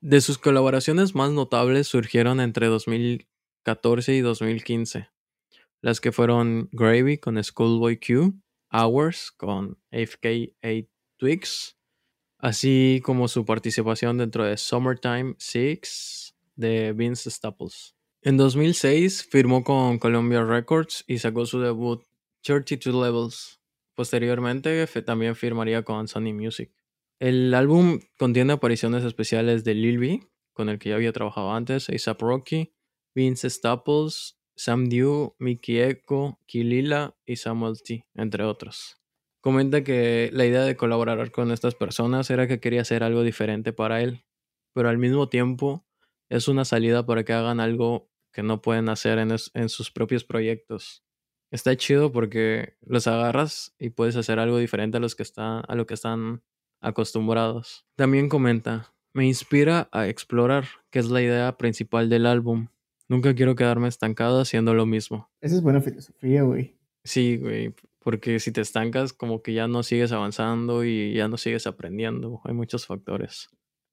De 0.00 0.20
sus 0.20 0.38
colaboraciones 0.38 1.14
más 1.14 1.30
notables 1.30 1.88
surgieron 1.88 2.40
entre 2.40 2.66
2014 2.66 4.14
y 4.14 4.20
2015, 4.20 5.08
las 5.84 6.00
que 6.00 6.12
fueron 6.12 6.70
Gravy 6.72 7.18
con 7.18 7.42
Schoolboy 7.44 8.00
Q, 8.00 8.40
Hours 8.72 9.30
con 9.30 9.76
AFK 9.92 10.54
8 10.64 10.88
Twigs, 11.18 11.76
así 12.38 13.02
como 13.04 13.28
su 13.28 13.44
participación 13.44 14.16
dentro 14.16 14.46
de 14.46 14.56
Summertime 14.56 15.34
6 15.36 16.36
de 16.56 16.94
Vince 16.94 17.30
Staples. 17.30 17.94
En 18.22 18.38
2006 18.38 19.28
firmó 19.30 19.62
con 19.62 19.98
Columbia 19.98 20.42
Records 20.42 21.04
y 21.06 21.18
sacó 21.18 21.44
su 21.44 21.60
debut 21.60 22.02
32 22.44 22.94
Levels. 22.94 23.60
Posteriormente 23.94 24.86
también 25.04 25.36
firmaría 25.36 25.82
con 25.82 26.08
Sony 26.08 26.32
Music. 26.32 26.72
El 27.20 27.52
álbum 27.52 28.00
contiene 28.18 28.54
apariciones 28.54 29.04
especiales 29.04 29.64
de 29.64 29.74
Lil 29.74 29.98
B, 29.98 30.20
con 30.54 30.70
el 30.70 30.78
que 30.78 30.88
ya 30.88 30.94
había 30.94 31.12
trabajado 31.12 31.52
antes, 31.52 31.90
ASAP 31.90 32.22
Rocky, 32.22 32.72
Vince 33.14 33.50
Staples, 33.50 34.38
Sam 34.56 34.88
Dew, 34.88 35.34
Mickey 35.38 35.80
Echo, 35.80 36.38
Kilila 36.46 37.16
y 37.26 37.36
Samuel 37.36 37.82
T, 37.82 38.06
entre 38.14 38.44
otros. 38.44 39.00
Comenta 39.40 39.84
que 39.84 40.30
la 40.32 40.46
idea 40.46 40.62
de 40.62 40.76
colaborar 40.76 41.30
con 41.30 41.50
estas 41.50 41.74
personas 41.74 42.30
era 42.30 42.46
que 42.46 42.60
quería 42.60 42.80
hacer 42.80 43.02
algo 43.02 43.22
diferente 43.22 43.72
para 43.72 44.00
él, 44.00 44.24
pero 44.72 44.88
al 44.88 44.98
mismo 44.98 45.28
tiempo 45.28 45.86
es 46.28 46.48
una 46.48 46.64
salida 46.64 47.04
para 47.04 47.24
que 47.24 47.32
hagan 47.32 47.60
algo 47.60 48.10
que 48.32 48.42
no 48.42 48.62
pueden 48.62 48.88
hacer 48.88 49.18
en, 49.18 49.30
en 49.30 49.68
sus 49.68 49.90
propios 49.90 50.24
proyectos. 50.24 51.04
Está 51.50 51.76
chido 51.76 52.10
porque 52.10 52.76
los 52.80 53.06
agarras 53.06 53.74
y 53.78 53.90
puedes 53.90 54.16
hacer 54.16 54.38
algo 54.40 54.58
diferente 54.58 54.96
a, 54.96 55.00
los 55.00 55.14
que 55.14 55.22
están, 55.22 55.62
a 55.68 55.74
lo 55.76 55.86
que 55.86 55.94
están 55.94 56.42
acostumbrados. 56.80 57.86
También 57.94 58.28
comenta, 58.28 58.92
me 59.12 59.26
inspira 59.26 59.88
a 59.92 60.08
explorar, 60.08 60.66
que 60.90 60.98
es 60.98 61.10
la 61.10 61.22
idea 61.22 61.56
principal 61.56 62.08
del 62.08 62.26
álbum. 62.26 62.68
Nunca 63.08 63.34
quiero 63.34 63.54
quedarme 63.54 63.88
estancado 63.88 64.40
haciendo 64.40 64.74
lo 64.74 64.86
mismo. 64.86 65.30
Esa 65.40 65.56
es 65.56 65.62
buena 65.62 65.80
filosofía, 65.80 66.42
güey. 66.42 66.76
Sí, 67.04 67.36
güey, 67.36 67.74
porque 67.98 68.38
si 68.40 68.50
te 68.50 68.60
estancas 68.62 69.12
como 69.12 69.42
que 69.42 69.52
ya 69.52 69.68
no 69.68 69.82
sigues 69.82 70.10
avanzando 70.12 70.84
y 70.84 71.12
ya 71.14 71.28
no 71.28 71.36
sigues 71.36 71.66
aprendiendo. 71.66 72.40
Hay 72.44 72.54
muchos 72.54 72.86
factores. 72.86 73.48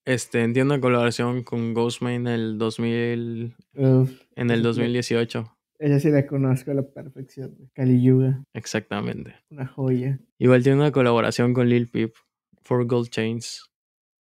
Este, 0.05 0.41
entiendo 0.43 0.73
la 0.75 0.81
colaboración 0.81 1.43
con 1.43 1.73
Ghostman 1.73 2.13
en 2.13 2.27
el 2.27 2.57
2000, 2.57 3.55
Uf, 3.75 4.21
en 4.35 4.49
el 4.49 4.59
Esa- 4.61 4.67
2018. 4.69 5.57
ella 5.79 5.99
sí 5.99 6.09
la 6.09 6.25
conozco 6.25 6.71
a 6.71 6.73
la 6.73 6.83
perfección. 6.83 7.69
Kali 7.73 8.01
Yuga, 8.01 8.43
Exactamente. 8.53 9.35
una 9.49 9.67
joya. 9.67 10.19
Igual 10.39 10.63
tiene 10.63 10.79
una 10.79 10.91
colaboración 10.91 11.53
con 11.53 11.69
Lil 11.69 11.89
Peep, 11.89 12.13
For 12.63 12.85
Gold 12.87 13.09
Chains. 13.09 13.69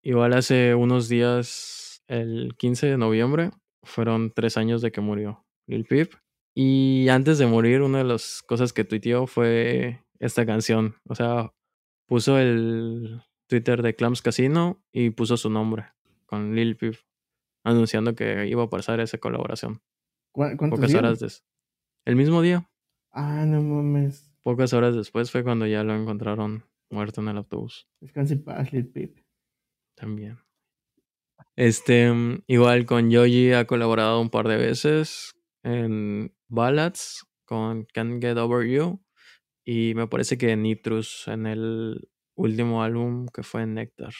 Igual 0.03 0.33
hace 0.33 0.75
unos 0.75 1.07
días, 1.09 2.03
el 2.07 2.55
15 2.57 2.87
de 2.87 2.97
noviembre, 2.97 3.51
fueron 3.83 4.31
tres 4.31 4.57
años 4.57 4.81
de 4.81 4.91
que 4.91 5.01
murió 5.01 5.45
Lil 5.67 5.85
Peep. 5.85 6.13
Y 6.55 7.07
antes 7.09 7.37
de 7.37 7.47
morir, 7.47 7.81
una 7.81 7.99
de 7.99 8.03
las 8.03 8.41
cosas 8.43 8.73
que 8.73 8.83
tuiteó 8.83 9.25
fue 9.27 10.03
esta 10.19 10.45
canción. 10.45 10.95
O 11.07 11.15
sea, 11.15 11.53
puso 12.07 12.37
el 12.37 13.21
Twitter 13.47 13.81
de 13.81 13.95
Clams 13.95 14.21
Casino 14.21 14.83
y 14.91 15.11
puso 15.11 15.37
su 15.37 15.49
nombre 15.49 15.85
con 16.25 16.55
Lil 16.55 16.75
Peep, 16.77 16.95
anunciando 17.63 18.15
que 18.15 18.47
iba 18.47 18.63
a 18.63 18.69
pasar 18.69 18.99
esa 18.99 19.17
colaboración. 19.17 19.81
¿Cu- 20.33 20.43
¿Cuántos 20.57 20.69
Pocas 20.71 20.89
días? 20.89 20.99
horas 20.99 21.19
des- 21.19 21.45
El 22.05 22.15
mismo 22.15 22.41
día, 22.41 22.69
Ah, 23.11 23.45
no 23.45 23.61
mames. 23.61 24.33
pocas 24.43 24.73
horas 24.73 24.95
después 24.95 25.31
fue 25.31 25.43
cuando 25.43 25.67
ya 25.67 25.83
lo 25.83 25.93
encontraron 25.95 26.65
muerto 26.89 27.21
en 27.21 27.27
el 27.29 27.37
autobús. 27.37 27.87
Descanse 28.01 28.33
en 28.35 28.43
paz, 28.43 28.71
Lil 28.73 28.87
Peep. 28.87 29.17
También. 29.95 30.37
Este, 31.57 32.11
mm, 32.11 32.43
igual 32.47 32.85
con 32.85 33.11
Yoji 33.11 33.53
ha 33.53 33.65
colaborado 33.65 34.21
un 34.21 34.29
par 34.29 34.47
de 34.47 34.57
veces 34.57 35.31
en 35.63 36.33
Ballads 36.47 37.25
con 37.45 37.85
Can't 37.93 38.21
Get 38.21 38.37
Over 38.37 38.67
You 38.67 39.01
y 39.65 39.93
me 39.95 40.07
parece 40.07 40.37
que 40.37 40.55
Nitrus 40.55 41.27
en 41.27 41.45
el 41.45 42.09
último 42.35 42.83
álbum 42.83 43.27
que 43.33 43.43
fue 43.43 43.65
Nectar. 43.65 44.13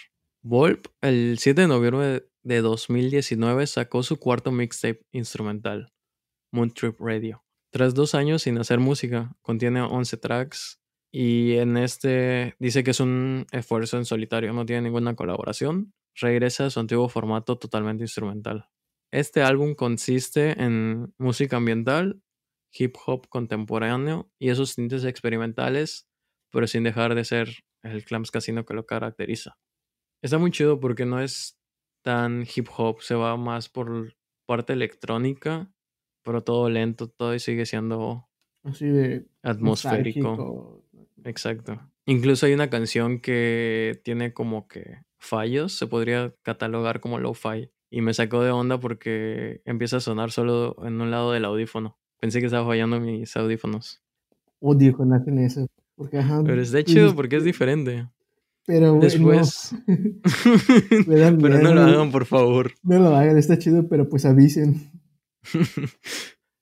Volp, 0.44 0.88
el 1.02 1.38
7 1.40 1.62
de 1.62 1.68
noviembre 1.68 2.28
de 2.44 2.62
2019, 2.62 3.68
sacó 3.68 4.04
su 4.04 4.18
cuarto 4.18 4.52
mixtape 4.52 5.06
instrumental, 5.12 5.92
Moon 6.52 6.72
Trip 6.72 7.00
Radio. 7.00 7.44
Tras 7.72 7.94
dos 7.94 8.16
años 8.16 8.42
sin 8.42 8.58
hacer 8.58 8.80
música, 8.80 9.36
contiene 9.42 9.82
11 9.82 10.18
tracks 10.18 10.82
y 11.12 11.54
en 11.54 11.78
este 11.78 12.56
dice 12.60 12.84
que 12.84 12.92
es 12.92 13.00
un 13.00 13.46
esfuerzo 13.52 13.98
en 13.98 14.06
solitario, 14.06 14.52
no 14.54 14.66
tiene 14.66 14.82
ninguna 14.84 15.16
colaboración. 15.16 15.94
Regresa 16.16 16.66
a 16.66 16.70
su 16.70 16.80
antiguo 16.80 17.10
formato 17.10 17.58
totalmente 17.58 18.04
instrumental. 18.04 18.70
Este 19.12 19.42
álbum 19.42 19.76
consiste 19.76 20.62
en 20.62 21.14
música 21.18 21.58
ambiental, 21.58 22.22
hip 22.74 22.96
hop 23.06 23.28
contemporáneo 23.28 24.32
y 24.40 24.50
esos 24.50 24.76
tintes 24.76 25.04
experimentales, 25.04 26.08
pero 26.52 26.68
sin 26.68 26.84
dejar 26.84 27.16
de 27.16 27.26
ser 27.26 27.50
el 27.84 28.06
Clams 28.06 28.32
Casino 28.32 28.66
que 28.66 28.74
lo 28.74 28.86
caracteriza. 28.86 29.58
Está 30.22 30.38
muy 30.38 30.52
chido 30.52 30.80
porque 30.80 31.06
no 31.06 31.20
es 31.20 31.60
tan 32.04 32.46
hip 32.56 32.68
hop, 32.76 33.02
se 33.02 33.16
va 33.16 33.36
más 33.38 33.70
por 33.70 34.16
parte 34.46 34.74
electrónica, 34.74 35.72
pero 36.24 36.44
todo 36.44 36.70
lento, 36.70 37.10
todo 37.10 37.38
sigue 37.40 37.66
siendo 37.66 38.30
Así 38.64 38.88
de 38.88 39.26
atmosférico. 39.42 40.84
Exacto. 41.24 41.80
Incluso 42.06 42.46
hay 42.46 42.54
una 42.54 42.70
canción 42.70 43.20
que 43.20 44.00
tiene 44.04 44.34
como 44.34 44.68
que 44.68 45.02
fallos, 45.22 45.74
se 45.78 45.88
podría 45.88 46.34
catalogar 46.42 47.00
como 47.00 47.20
lo-fi. 47.20 47.70
Y 47.90 48.02
me 48.02 48.14
sacó 48.14 48.42
de 48.42 48.52
onda 48.52 48.80
porque 48.80 49.62
empieza 49.66 49.98
a 49.98 50.02
sonar 50.02 50.32
solo 50.32 50.76
en 50.86 51.00
un 51.00 51.12
lado 51.12 51.32
del 51.32 51.46
audífono. 51.46 51.98
Pensé 52.20 52.40
que 52.40 52.46
estaba 52.48 52.66
fallando 52.66 53.00
mis 53.00 53.36
audífonos. 53.38 54.02
Odio 54.60 54.96
cuando 54.96 55.16
hacen 55.16 55.40
eso. 55.40 55.68
Porque, 55.96 56.18
ajá, 56.18 56.42
Pero 56.46 56.62
está 56.62 56.80
y- 56.80 56.84
chido 56.86 57.16
porque 57.16 57.38
es 57.38 57.44
diferente. 57.44 58.08
Pero. 58.66 58.98
Después. 59.00 59.76
Me 61.08 61.16
da 61.18 61.36
pero 61.42 61.60
no 61.60 61.74
lo 61.74 61.82
hagan, 61.82 62.12
por 62.12 62.26
favor. 62.26 62.72
No 62.84 63.00
lo 63.00 63.16
hagan, 63.16 63.38
está 63.38 63.58
chido, 63.58 63.88
pero 63.88 64.08
pues 64.08 64.26
avisen. 64.26 64.92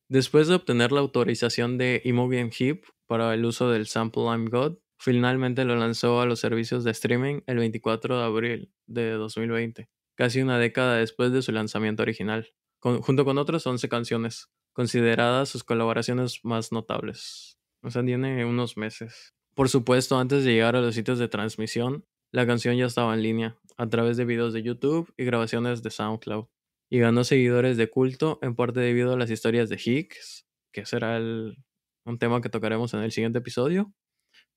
Después 0.10 0.48
de 0.48 0.56
obtener 0.56 0.92
la 0.92 1.02
autorización 1.02 1.78
de 1.78 2.02
Imogen 2.04 2.50
Heap 2.58 2.84
para 3.06 3.34
el 3.34 3.46
uso 3.46 3.70
del 3.70 3.86
sample 3.86 4.24
I'm 4.24 4.46
God, 4.50 4.78
finalmente 5.00 5.66
lo 5.66 5.76
lanzó 5.76 6.22
a 6.22 6.26
los 6.26 6.40
servicios 6.40 6.84
de 6.84 6.92
streaming 6.92 7.42
el 7.48 7.58
24 7.58 8.20
de 8.20 8.24
abril 8.24 8.74
de 8.86 9.12
2020, 9.12 9.90
casi 10.16 10.42
una 10.42 10.60
década 10.60 10.98
después 10.98 11.32
de 11.32 11.42
su 11.42 11.52
lanzamiento 11.52 12.04
original, 12.04 12.54
junto 12.80 13.26
con 13.26 13.38
otras 13.38 13.66
11 13.66 13.88
canciones, 13.90 14.50
consideradas 14.74 15.50
sus 15.50 15.64
colaboraciones 15.64 16.42
más 16.44 16.72
notables. 16.72 17.58
O 17.82 17.90
sea, 17.90 18.04
tiene 18.04 18.46
unos 18.46 18.78
meses. 18.78 19.34
Por 19.56 19.70
supuesto, 19.70 20.20
antes 20.20 20.44
de 20.44 20.54
llegar 20.54 20.76
a 20.76 20.82
los 20.82 20.96
sitios 20.96 21.18
de 21.18 21.28
transmisión, 21.28 22.06
la 22.32 22.46
canción 22.46 22.78
ya 22.78 22.86
estaba 22.86 23.14
en 23.14 23.24
línea, 23.24 23.58
a 23.78 23.88
través 23.88 24.18
de 24.18 24.26
videos 24.26 24.54
de 24.54 24.62
YouTube 24.62 25.12
y 25.18 25.24
grabaciones 25.24 25.82
de 25.82 25.90
SoundCloud 25.90 26.46
y 26.90 27.00
ganó 27.00 27.24
seguidores 27.24 27.78
de 27.78 27.90
culto 27.90 28.40
en 28.42 28.56
parte 28.56 28.80
debido 28.80 29.14
a 29.14 29.18
las 29.18 29.30
historias 29.30 29.70
de 29.70 29.80
Higgs, 29.84 30.46
que 30.74 30.86
será 30.86 31.20
un 31.20 32.20
tema 32.20 32.42
que 32.42 32.50
tocaremos 32.50 32.94
en 32.94 33.02
el 33.02 33.12
siguiente 33.12 33.40
episodio, 33.40 33.94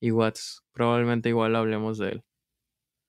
y 0.03 0.11
Watts, 0.11 0.65
probablemente 0.73 1.29
igual 1.29 1.55
hablemos 1.55 1.97
de 1.97 2.09
él. 2.09 2.25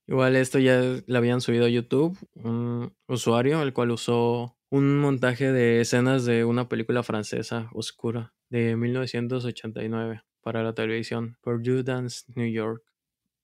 Igual 0.07 0.35
esto 0.35 0.59
ya 0.59 0.79
lo 1.05 1.17
habían 1.17 1.41
subido 1.41 1.65
a 1.65 1.69
YouTube, 1.69 2.15
un 2.35 2.93
usuario 3.07 3.63
el 3.63 3.73
cual 3.73 3.89
usó 3.89 4.55
un 4.69 4.99
montaje 4.99 5.51
de 5.51 5.81
escenas 5.81 6.23
de 6.23 6.45
una 6.45 6.69
película 6.69 7.01
francesa 7.01 7.67
oscura 7.73 8.35
de 8.49 8.75
1989 8.75 10.21
para 10.41 10.61
la 10.61 10.73
televisión, 10.73 11.37
Purdue 11.41 11.83
Dance 11.83 12.25
New 12.35 12.51
York. 12.51 12.83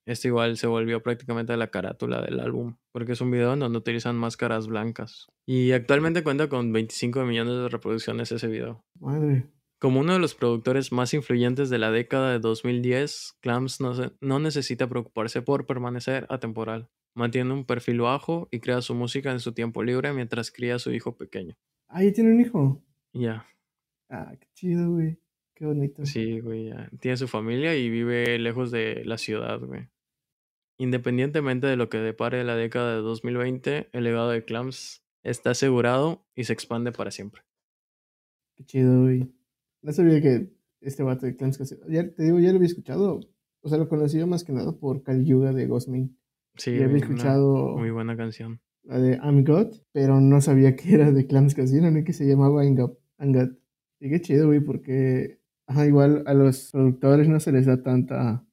Este 0.06 0.28
igual 0.28 0.56
se 0.56 0.68
volvió 0.68 1.02
prácticamente 1.02 1.56
la 1.56 1.72
carátula 1.72 2.22
del 2.22 2.38
álbum, 2.38 2.76
porque 2.92 3.12
es 3.12 3.20
un 3.20 3.32
video 3.32 3.54
en 3.54 3.60
donde 3.60 3.78
utilizan 3.78 4.16
máscaras 4.16 4.68
blancas. 4.68 5.26
Y 5.44 5.72
actualmente 5.72 6.22
cuenta 6.22 6.48
con 6.48 6.72
25 6.72 7.24
millones 7.24 7.54
de 7.54 7.68
reproducciones 7.68 8.30
ese 8.30 8.46
video. 8.46 8.84
Madre. 9.00 9.48
Como 9.80 10.00
uno 10.00 10.12
de 10.12 10.18
los 10.18 10.34
productores 10.34 10.92
más 10.92 11.14
influyentes 11.14 11.70
de 11.70 11.78
la 11.78 11.90
década 11.90 12.32
de 12.32 12.38
2010, 12.38 13.38
Clams 13.40 13.80
no, 13.80 13.94
se- 13.94 14.12
no 14.20 14.38
necesita 14.38 14.88
preocuparse 14.88 15.40
por 15.42 15.66
permanecer 15.66 16.26
atemporal. 16.28 16.90
Mantiene 17.14 17.52
un 17.54 17.64
perfil 17.64 18.00
bajo 18.02 18.46
y 18.50 18.60
crea 18.60 18.82
su 18.82 18.94
música 18.94 19.32
en 19.32 19.40
su 19.40 19.52
tiempo 19.52 19.82
libre 19.82 20.12
mientras 20.12 20.50
cría 20.50 20.74
a 20.74 20.78
su 20.78 20.92
hijo 20.92 21.16
pequeño. 21.16 21.56
Ah, 21.88 22.04
ya 22.04 22.12
tiene 22.12 22.30
un 22.32 22.40
hijo. 22.40 22.82
Y 23.12 23.22
Ya, 23.22 23.46
Ah, 24.10 24.34
qué 24.38 24.48
chido, 24.54 24.90
güey. 24.90 25.18
Qué 25.54 25.64
bonito. 25.66 26.04
sí, 26.04 26.40
güey, 26.40 26.68
ya. 26.68 26.90
Tiene 27.00 27.16
su 27.16 27.26
familia 27.28 27.74
y 27.76 27.88
vive 27.90 28.38
lejos 28.38 28.70
de 28.70 29.02
la 29.04 29.18
ciudad, 29.18 29.60
güey. 29.60 29.88
Independientemente 30.78 31.66
de 31.66 31.76
lo 31.76 31.88
que 31.88 31.98
depare 31.98 32.42
la 32.44 32.56
década 32.56 32.94
de 32.96 33.02
2020, 33.02 33.88
el 33.92 34.04
legado 34.04 34.30
de 34.30 34.44
Clams 34.44 35.04
está 35.22 35.50
asegurado 35.50 36.26
y 36.34 36.44
se 36.44 36.52
expande 36.52 36.92
para 36.92 37.10
siempre. 37.10 37.42
Qué 38.56 38.64
chido, 38.64 39.02
güey. 39.02 39.30
No 39.82 39.92
sabía 39.92 40.20
que 40.20 40.50
este 40.80 41.02
vato 41.02 41.26
de 41.26 41.36
Clans 41.36 41.58
Casino. 41.58 41.82
Ya 41.88 42.08
te 42.10 42.22
digo, 42.24 42.38
ya 42.38 42.50
lo 42.50 42.56
había 42.56 42.66
escuchado. 42.68 43.20
O 43.62 43.68
sea, 43.68 43.78
lo 43.78 43.88
conocía 43.88 44.24
más 44.26 44.44
que 44.44 44.52
nada 44.52 44.72
por 44.72 45.02
Kali 45.02 45.24
Yuga 45.24 45.52
de 45.52 45.66
Ghostmin. 45.66 46.16
Sí, 46.56 46.76
ya 46.78 46.84
había 46.86 46.96
escuchado 46.98 47.76
muy 47.76 47.90
buena 47.90 48.16
canción. 48.16 48.60
la 48.84 48.98
de 48.98 49.16
I'm 49.16 49.44
God, 49.44 49.68
pero 49.92 50.20
no 50.20 50.40
sabía 50.40 50.74
que 50.76 50.94
era 50.94 51.12
de 51.12 51.26
Clans 51.26 51.54
Casino 51.54 51.90
ni 51.90 52.02
que 52.04 52.12
se 52.12 52.26
llamaba 52.26 52.62
Angad. 52.62 53.50
Y 54.00 54.08
qué 54.08 54.20
chido, 54.20 54.46
güey, 54.46 54.60
porque 54.60 55.40
ajá, 55.66 55.86
igual 55.86 56.22
a 56.26 56.34
los 56.34 56.70
productores 56.72 57.28
no 57.28 57.38
se 57.40 57.52
les 57.52 57.66
da 57.66 57.82
tanta, 57.82 58.44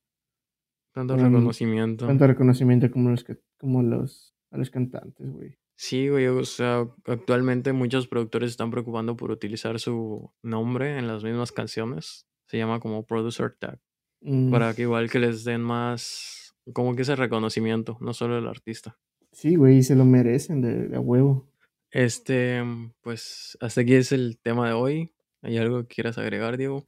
Tanto 0.93 1.15
Mm, 1.15 1.19
reconocimiento. 1.21 2.07
tanto 2.07 2.27
reconocimiento 2.27 2.89
como 2.91 3.09
los 3.11 3.23
que, 3.23 3.37
como 3.57 3.81
los 3.83 4.35
a 4.51 4.57
los 4.57 4.69
cantantes, 4.69 5.29
güey. 5.31 5.57
Sí, 5.77 6.09
güey, 6.09 6.25
o 6.25 6.43
sea, 6.43 6.87
actualmente 7.05 7.71
muchos 7.71 8.07
productores 8.07 8.49
están 8.49 8.71
preocupando 8.71 9.15
por 9.15 9.29
utilizar 9.29 9.79
su 9.79 10.31
nombre 10.41 10.97
en 10.97 11.07
las 11.07 11.23
mismas 11.23 11.51
canciones. 11.51 12.27
Se 12.47 12.57
llama 12.57 12.79
como 12.79 13.05
producer 13.05 13.55
tag. 13.59 13.79
Mm, 14.21 14.49
Para 14.49 14.73
que 14.73 14.81
igual 14.81 15.09
que 15.11 15.19
les 15.19 15.43
den 15.43 15.61
más, 15.61 16.55
como 16.73 16.95
que 16.95 17.03
ese 17.03 17.15
reconocimiento, 17.15 17.97
no 18.01 18.13
solo 18.13 18.39
el 18.39 18.47
artista. 18.47 18.97
Sí, 19.31 19.55
güey, 19.55 19.83
se 19.83 19.95
lo 19.95 20.03
merecen 20.03 20.61
de, 20.61 20.87
de 20.87 20.97
huevo. 20.97 21.47
Este, 21.91 22.63
pues 23.01 23.55
hasta 23.61 23.81
aquí 23.81 23.93
es 23.93 24.11
el 24.11 24.39
tema 24.39 24.67
de 24.67 24.73
hoy. 24.73 25.13
¿Hay 25.43 25.57
algo 25.57 25.81
que 25.81 25.95
quieras 25.95 26.17
agregar, 26.17 26.57
Diego? 26.57 26.87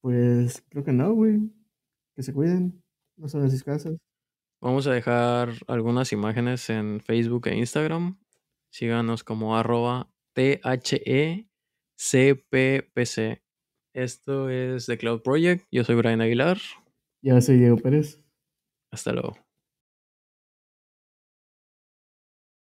Pues 0.00 0.64
creo 0.70 0.82
que 0.82 0.92
no, 0.92 1.12
güey. 1.12 1.40
Que 2.16 2.22
se 2.22 2.32
cuiden. 2.32 2.82
No 3.16 3.28
son 3.28 3.42
las 3.42 3.62
casas. 3.62 3.98
Vamos 4.62 4.86
a 4.86 4.92
dejar 4.92 5.50
algunas 5.66 6.12
imágenes 6.12 6.68
en 6.70 7.00
Facebook 7.00 7.48
e 7.48 7.56
Instagram. 7.56 8.18
Síganos 8.72 9.24
como 9.24 9.56
arroba 9.56 10.12
THECPPC. 10.34 11.46
Esto 13.94 14.48
es 14.48 14.86
The 14.86 14.96
Cloud 14.96 15.22
Project. 15.22 15.66
Yo 15.70 15.84
soy 15.84 15.96
Brian 15.96 16.20
Aguilar. 16.20 16.58
Ya 17.22 17.40
soy 17.40 17.58
Diego 17.58 17.76
Pérez. 17.76 18.24
Hasta 18.92 19.12
luego. 19.12 19.36